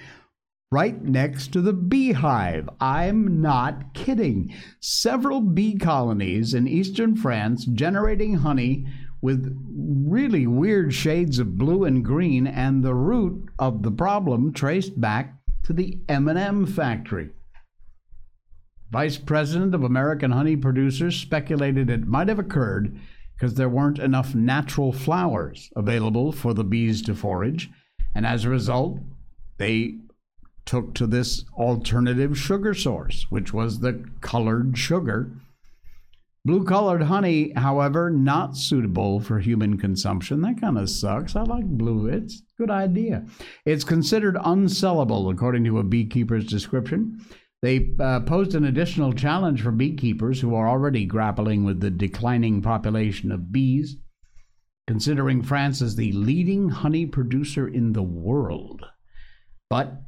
[0.72, 2.70] right next to the beehive.
[2.80, 4.54] I'm not kidding.
[4.80, 8.88] Several bee colonies in eastern France generating honey
[9.22, 15.00] with really weird shades of blue and green and the root of the problem traced
[15.00, 17.30] back to the M&M factory.
[18.90, 22.98] Vice President of American Honey Producers speculated it might have occurred
[23.34, 27.70] because there weren't enough natural flowers available for the bees to forage
[28.16, 29.00] and as a result,
[29.58, 29.96] they
[30.66, 35.32] took to this alternative sugar source, which was the colored sugar.
[36.44, 40.42] Blue colored honey, however, not suitable for human consumption.
[40.42, 41.36] That kind of sucks.
[41.36, 42.08] I like blue.
[42.08, 43.26] It's a good idea.
[43.66, 47.24] It's considered unsellable, according to a beekeeper's description.
[47.62, 52.64] They uh, posed an additional challenge for beekeepers who are already grappling with the declining
[52.64, 53.98] population of bees
[54.92, 58.86] considering France as the leading honey producer in the world.
[59.70, 60.02] But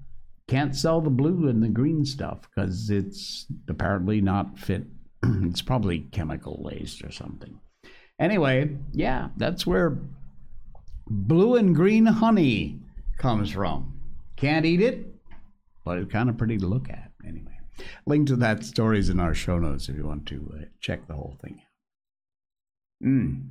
[0.47, 4.83] can't sell the blue and the green stuff because it's apparently not fit.
[5.23, 7.59] it's probably chemical laced or something.
[8.19, 9.97] Anyway, yeah, that's where
[11.07, 12.79] blue and green honey
[13.17, 13.99] comes from.
[14.35, 15.07] Can't eat it,
[15.85, 17.57] but it's kind of pretty to look at anyway.
[18.05, 21.13] Link to that stories in our show notes if you want to uh, check the
[21.13, 23.07] whole thing out.
[23.07, 23.47] Mm.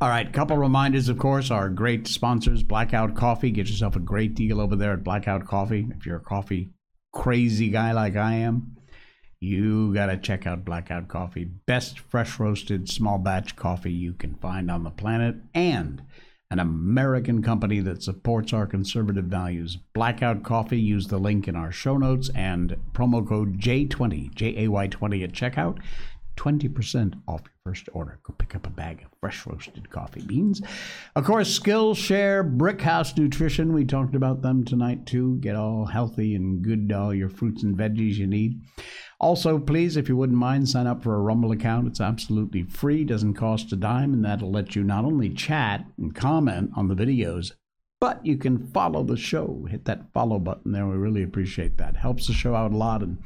[0.00, 3.50] All right, couple reminders, of course, our great sponsors, Blackout Coffee.
[3.50, 5.88] Get yourself a great deal over there at Blackout Coffee.
[5.96, 6.70] If you're a coffee
[7.12, 8.76] crazy guy like I am,
[9.38, 11.44] you got to check out Blackout Coffee.
[11.44, 16.02] Best fresh roasted small batch coffee you can find on the planet and
[16.50, 19.78] an American company that supports our conservative values.
[19.94, 24.68] Blackout Coffee, use the link in our show notes and promo code J20, J A
[24.68, 25.78] Y 20 at checkout
[26.36, 28.18] 20% off your first order.
[28.22, 30.62] Go pick up a bag of fresh roasted coffee beans.
[31.14, 33.72] Of course, Skillshare, Brickhouse Nutrition.
[33.72, 35.36] We talked about them tonight too.
[35.36, 38.60] Get all healthy and good all your fruits and veggies you need.
[39.20, 41.86] Also, please, if you wouldn't mind, sign up for a Rumble account.
[41.86, 46.12] It's absolutely free, doesn't cost a dime, and that'll let you not only chat and
[46.12, 47.52] comment on the videos,
[48.02, 49.64] but you can follow the show.
[49.70, 50.88] Hit that follow button there.
[50.88, 51.96] We really appreciate that.
[51.96, 53.16] Helps the show out a lot and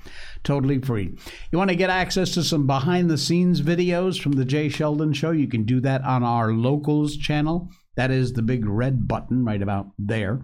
[0.45, 1.17] totally free.
[1.51, 5.15] You want to get access to some behind the scenes videos from the Jay Sheldon
[5.15, 5.31] show?
[5.31, 7.71] You can do that on our locals channel.
[7.95, 10.43] That is the big red button right about there.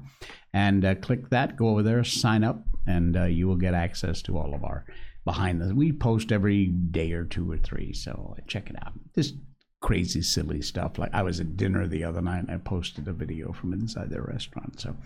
[0.54, 4.22] And uh, click that, go over there, sign up, and uh, you will get access
[4.22, 4.86] to all of our
[5.26, 9.34] behind the we post every day or two or three so check it out just
[9.82, 10.98] crazy, silly stuff.
[10.98, 14.08] Like I was at dinner the other night and I posted a video from inside
[14.08, 14.80] their restaurant.
[14.80, 14.96] So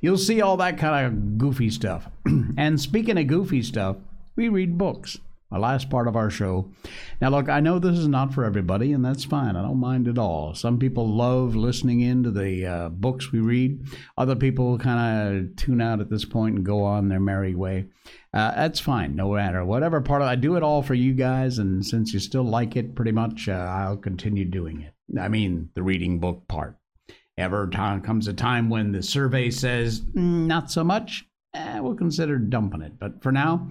[0.00, 2.08] you'll see all that kind of goofy stuff.
[2.56, 3.96] and speaking of goofy stuff,
[4.36, 5.18] we read books.
[5.50, 6.72] The last part of our show.
[7.20, 9.54] Now, look, I know this is not for everybody, and that's fine.
[9.54, 10.54] I don't mind at all.
[10.54, 13.86] Some people love listening in to the uh, books we read.
[14.18, 17.86] Other people kind of tune out at this point and go on their merry way.
[18.34, 21.58] Uh, that's fine, no matter whatever part of I do it all for you guys,
[21.58, 24.94] and since you still like it, pretty much, uh, I'll continue doing it.
[25.18, 26.76] I mean, the reading book part.
[27.38, 31.94] Ever time comes a time when the survey says "Mm, not so much, eh, we'll
[31.94, 32.98] consider dumping it.
[32.98, 33.68] But for now,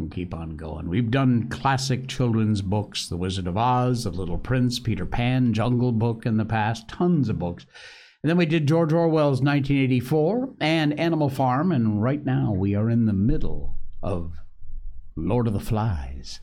[0.00, 0.88] we'll keep on going.
[0.88, 5.92] We've done classic children's books, The Wizard of Oz, The Little Prince, Peter Pan, Jungle
[5.92, 7.66] Book in the past, tons of books.
[8.22, 12.90] And then we did George Orwell's 1984 and Animal Farm, and right now we are
[12.90, 14.32] in the middle of
[15.16, 16.40] Lord of the Flies.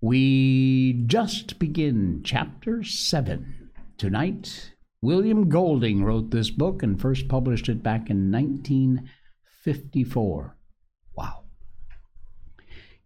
[0.00, 3.70] We just begin chapter 7.
[3.98, 4.72] Tonight,
[5.02, 10.56] William Golding wrote this book and first published it back in 1954.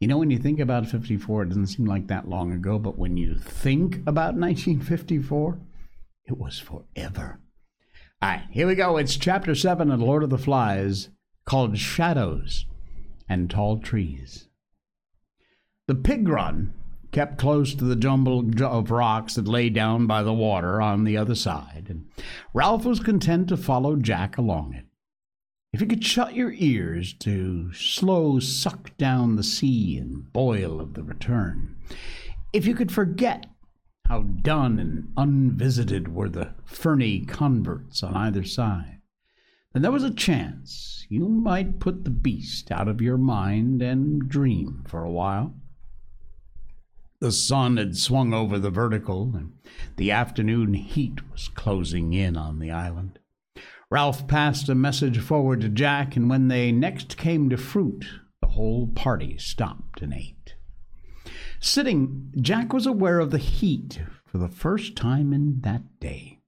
[0.04, 2.98] You know, when you think about 54, it doesn't seem like that long ago, but
[2.98, 5.58] when you think about 1954,
[6.26, 7.40] it was forever.
[8.20, 8.98] All right, here we go.
[8.98, 11.08] It's chapter 7 of Lord of the Flies
[11.46, 12.66] called Shadows
[13.30, 14.48] and Tall Trees.
[15.86, 16.74] The pig run
[17.10, 21.16] kept close to the jumble of rocks that lay down by the water on the
[21.16, 22.04] other side, and
[22.52, 24.84] Ralph was content to follow Jack along it.
[25.74, 30.94] If you could shut your ears to slow suck down the sea and boil of
[30.94, 31.74] the return,
[32.52, 33.46] if you could forget
[34.06, 39.00] how dun and unvisited were the ferny coverts on either side,
[39.72, 44.28] then there was a chance you might put the beast out of your mind and
[44.28, 45.56] dream for a while.
[47.18, 49.54] The sun had swung over the vertical, and
[49.96, 53.18] the afternoon heat was closing in on the island.
[53.94, 58.04] Ralph passed a message forward to Jack, and when they next came to fruit,
[58.40, 60.56] the whole party stopped and ate.
[61.60, 66.40] Sitting, Jack was aware of the heat for the first time in that day.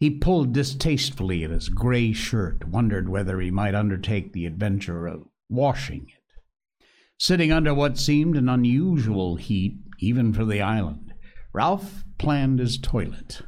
[0.00, 5.28] He pulled distastefully at his gray shirt, wondered whether he might undertake the adventure of
[5.48, 6.84] washing it.
[7.16, 11.14] Sitting under what seemed an unusual heat, even for the island,
[11.52, 13.42] Ralph planned his toilet.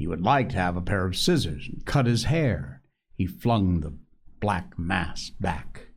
[0.00, 2.80] He would like to have a pair of scissors and cut his hair.
[3.18, 3.92] He flung the
[4.40, 5.88] black mass back.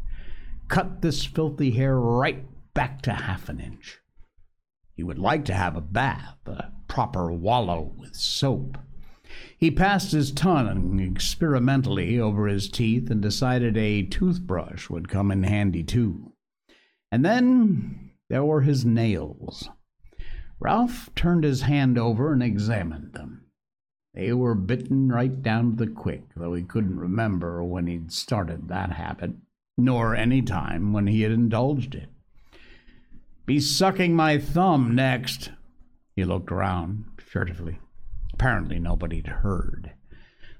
[0.68, 2.44] Cut this filthy hair right
[2.74, 4.00] back to half an inch.
[4.94, 8.78] He would like to have a bath, a proper wallow with soap.
[9.58, 15.44] He passed his tongue experimentally over his teeth and decided a toothbrush would come in
[15.44, 16.34] handy too.
[17.10, 19.70] And then there were his nails.
[20.60, 23.43] Ralph turned his hand over and examined them.
[24.14, 28.68] They were bitten right down to the quick, though he couldn't remember when he'd started
[28.68, 29.32] that habit,
[29.78, 32.10] nor any time when he had indulged it.
[33.46, 35.52] Be sucking my thumb next.
[36.16, 37.80] He looked around furtively.
[38.34, 39.94] Apparently nobody had heard.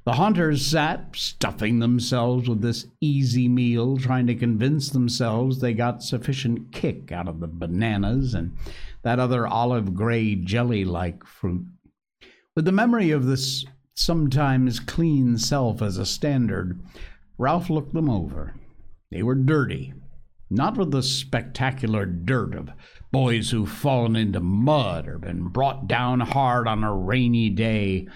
[0.06, 6.04] The hunters sat, stuffing themselves with this easy meal, trying to convince themselves they got
[6.04, 8.58] sufficient kick out of the bananas and
[9.04, 11.66] that other olive gray jelly like fruit.
[12.56, 16.80] With the memory of this sometimes clean self as a standard,
[17.40, 18.54] Ralph looked them over.
[19.10, 19.94] They were dirty,
[20.52, 22.70] not with the spectacular dirt of
[23.12, 28.08] boys who've fallen into mud or been brought down hard on a rainy day.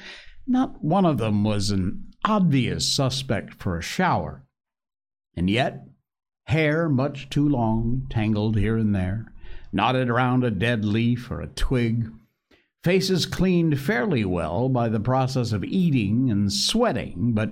[0.46, 4.46] Not one of them was an obvious suspect for a shower.
[5.36, 5.84] And yet,
[6.46, 9.34] hair much too long, tangled here and there,
[9.72, 12.12] knotted around a dead leaf or a twig,
[12.88, 17.52] faces cleaned fairly well by the process of eating and sweating, but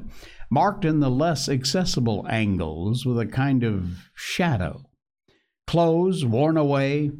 [0.49, 4.81] marked in the less accessible angles with a kind of shadow.
[5.67, 7.11] Clothes worn away,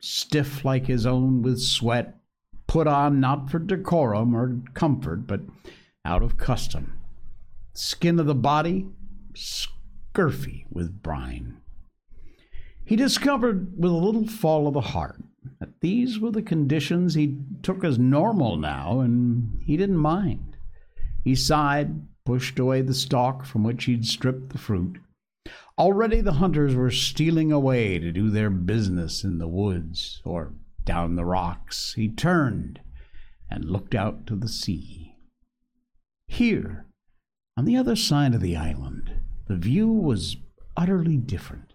[0.00, 2.18] stiff like his own with sweat,
[2.66, 5.40] put on not for decorum or comfort, but
[6.04, 6.98] out of custom.
[7.72, 8.86] Skin of the body,
[9.32, 11.56] scurfy with brine.
[12.84, 15.22] He discovered with a little fall of the heart
[15.58, 20.56] that these were the conditions he took as normal now, and he didn't mind.
[21.24, 24.98] He sighed, pushed away the stalk from which he'd stripped the fruit.
[25.78, 30.52] Already the hunters were stealing away to do their business in the woods or
[30.84, 31.94] down the rocks.
[31.94, 32.80] He turned
[33.50, 35.16] and looked out to the sea.
[36.28, 36.86] Here,
[37.56, 39.12] on the other side of the island,
[39.46, 40.36] the view was
[40.76, 41.71] utterly different.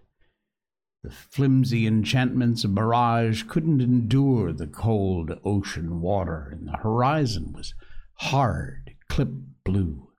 [1.08, 7.74] The flimsy enchantments of mirage couldn't endure the cold ocean water, and the horizon was
[8.16, 9.30] hard, clip
[9.64, 10.10] blue.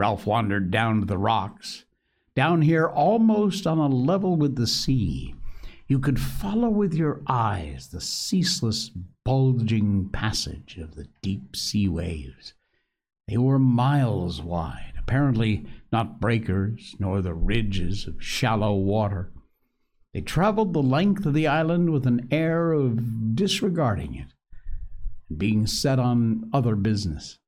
[0.00, 1.84] Ralph wandered down to the rocks.
[2.34, 5.36] Down here, almost on a level with the sea,
[5.86, 8.90] you could follow with your eyes the ceaseless
[9.24, 12.54] bulging passage of the deep sea waves.
[13.28, 19.30] They were miles wide, apparently not breakers nor the ridges of shallow water.
[20.12, 24.34] They traveled the length of the island with an air of disregarding it
[25.28, 27.38] and being set on other business.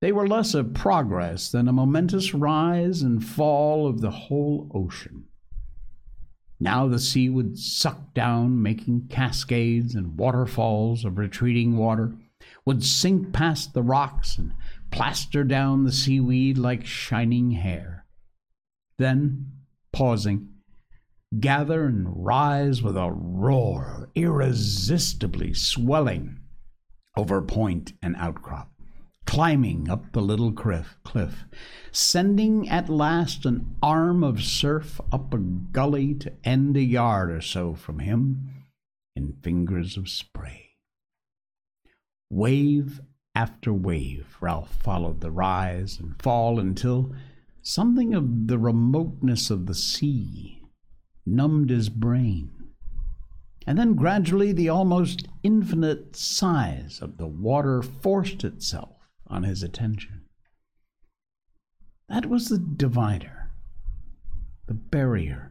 [0.00, 5.26] They were less a progress than a momentous rise and fall of the whole ocean.
[6.58, 12.14] Now the sea would suck down, making cascades and waterfalls of retreating water,
[12.64, 14.52] would sink past the rocks and
[14.90, 18.06] plaster down the seaweed like shining hair.
[18.98, 19.52] Then,
[19.92, 20.53] pausing,
[21.40, 26.38] gather and rise with a roar, irresistibly swelling
[27.16, 28.74] over point and outcrop
[29.26, 31.44] climbing up the little cliff, cliff,
[31.90, 37.40] sending at last an arm of surf up a gully to end a yard or
[37.40, 38.48] so from him
[39.16, 40.70] in fingers of spray.
[42.30, 43.00] Wave
[43.34, 47.12] after wave, Ralph followed the rise and fall until
[47.62, 50.63] something of the remoteness of the sea
[51.26, 52.50] numbed his brain.
[53.66, 58.96] And then gradually the almost infinite size of the water forced itself
[59.26, 60.22] on his attention.
[62.08, 63.50] That was the divider,
[64.66, 65.50] the barrier.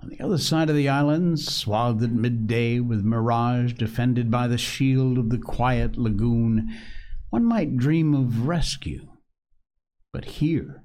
[0.00, 4.58] On the other side of the island, swathed at midday with mirage defended by the
[4.58, 6.72] shield of the quiet lagoon,
[7.30, 9.08] one might dream of rescue.
[10.12, 10.84] But here,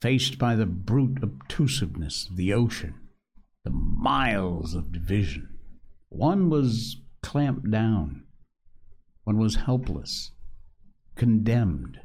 [0.00, 2.94] faced by the brute obtrusiveness of the ocean,
[3.64, 5.48] the miles of division,
[6.08, 8.24] one was clamped down.
[9.24, 10.32] One was helpless
[11.20, 12.00] condemned.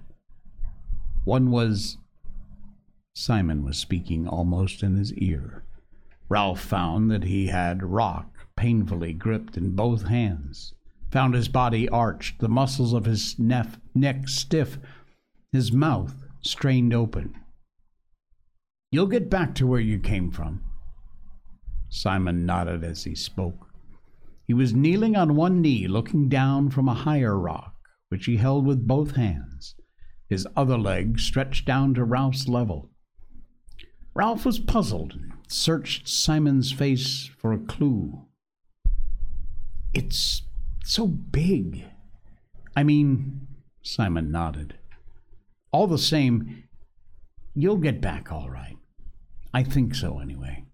[1.23, 1.97] One was.
[3.13, 5.63] Simon was speaking almost in his ear.
[6.27, 10.73] Ralph found that he had rock painfully gripped in both hands,
[11.11, 14.77] found his body arched, the muscles of his neck, neck stiff,
[15.53, 17.35] his mouth strained open.
[18.95, 20.63] You'll get back to where you came from.
[21.89, 23.67] Simon nodded as he spoke.
[24.47, 27.75] He was kneeling on one knee, looking down from a higher rock
[28.07, 29.75] which he held with both hands,
[30.29, 32.89] his other leg stretched down to Ralph's level.
[34.13, 38.27] Ralph was puzzled and searched Simon's face for a clue.
[39.93, 40.43] It's
[40.85, 41.83] so big.
[42.77, 43.45] I mean,
[43.81, 44.75] Simon nodded.
[45.73, 46.63] All the same,
[47.53, 48.77] you'll get back all right.
[49.55, 50.65] I think so, anyway.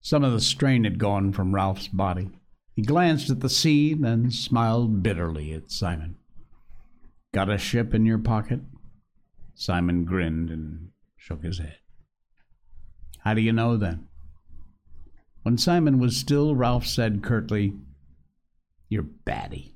[0.00, 2.30] Some of the strain had gone from Ralph's body.
[2.74, 6.16] He glanced at the sea, then smiled bitterly at Simon.
[7.34, 8.60] Got a ship in your pocket?
[9.52, 10.88] Simon grinned and
[11.18, 11.76] shook his head.
[13.18, 14.08] How do you know then?
[15.42, 17.74] When Simon was still, Ralph said curtly,
[18.88, 19.74] You're batty.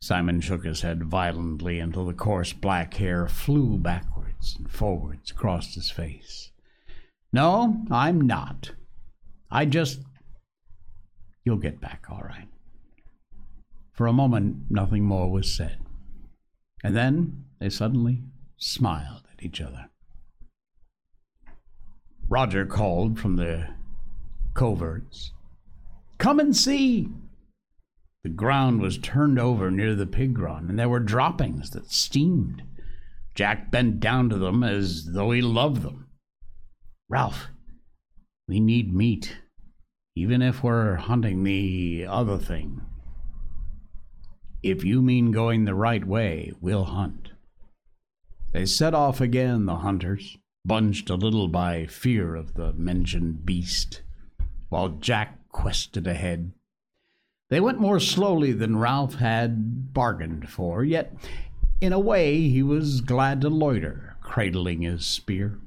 [0.00, 5.74] Simon shook his head violently until the coarse black hair flew backwards and forwards across
[5.74, 6.52] his face.
[7.32, 8.72] No, I'm not.
[9.50, 10.00] I just
[11.48, 12.48] You'll get back all right.
[13.92, 15.78] For a moment, nothing more was said.
[16.84, 18.22] And then they suddenly
[18.58, 19.88] smiled at each other.
[22.28, 23.66] Roger called from the
[24.52, 25.32] coverts.
[26.18, 27.08] Come and see!
[28.24, 32.62] The ground was turned over near the pig run, and there were droppings that steamed.
[33.34, 36.08] Jack bent down to them as though he loved them.
[37.08, 37.48] Ralph,
[38.48, 39.36] we need meat
[40.18, 42.80] even if we're hunting the other thing.
[44.64, 47.30] If you mean going the right way, we'll hunt.
[48.52, 54.02] They set off again, the hunters, bunched a little by fear of the mentioned beast,
[54.70, 56.50] while Jack quested ahead.
[57.50, 61.14] They went more slowly than Ralph had bargained for, yet
[61.80, 65.58] in a way he was glad to loiter, cradling his spear.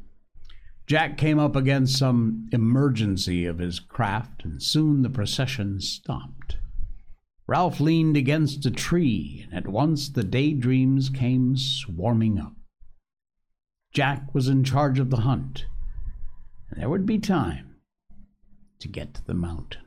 [0.86, 6.58] Jack came up against some emergency of his craft, and soon the procession stopped.
[7.48, 12.54] Ralph leaned against a tree, and at once the daydreams came swarming up.
[13.92, 15.66] Jack was in charge of the hunt,
[16.70, 17.76] and there would be time
[18.80, 19.82] to get to the mountain.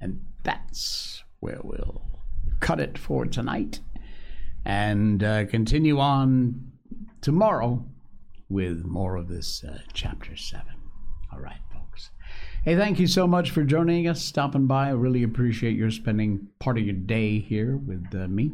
[0.00, 2.02] And that's where we'll
[2.60, 3.80] cut it for tonight
[4.64, 6.72] and uh, continue on
[7.20, 7.84] tomorrow
[8.48, 10.66] with more of this uh, chapter 7.
[11.32, 12.10] All right, folks.
[12.64, 14.88] Hey, thank you so much for joining us, stopping by.
[14.88, 18.52] I really appreciate your spending part of your day here with uh, me.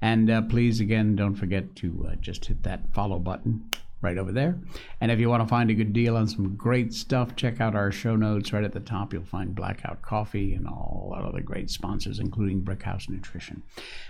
[0.00, 3.70] And uh, please, again, don't forget to uh, just hit that follow button
[4.04, 4.56] right over there.
[5.00, 7.74] And if you want to find a good deal on some great stuff, check out
[7.74, 9.12] our show notes right at the top.
[9.12, 13.62] You'll find Blackout Coffee and all our other great sponsors, including Brickhouse Nutrition.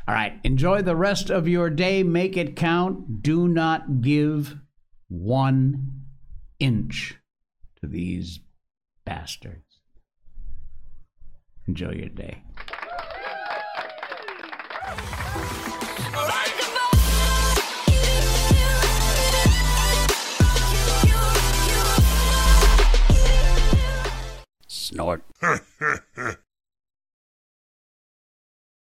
[0.07, 2.03] All right, enjoy the rest of your day.
[2.03, 3.22] Make it count.
[3.22, 4.57] Do not give
[5.09, 6.03] one
[6.59, 7.16] inch
[7.80, 8.40] to these
[9.05, 9.78] bastards.
[11.66, 12.42] Enjoy your day.
[24.95, 25.20] not.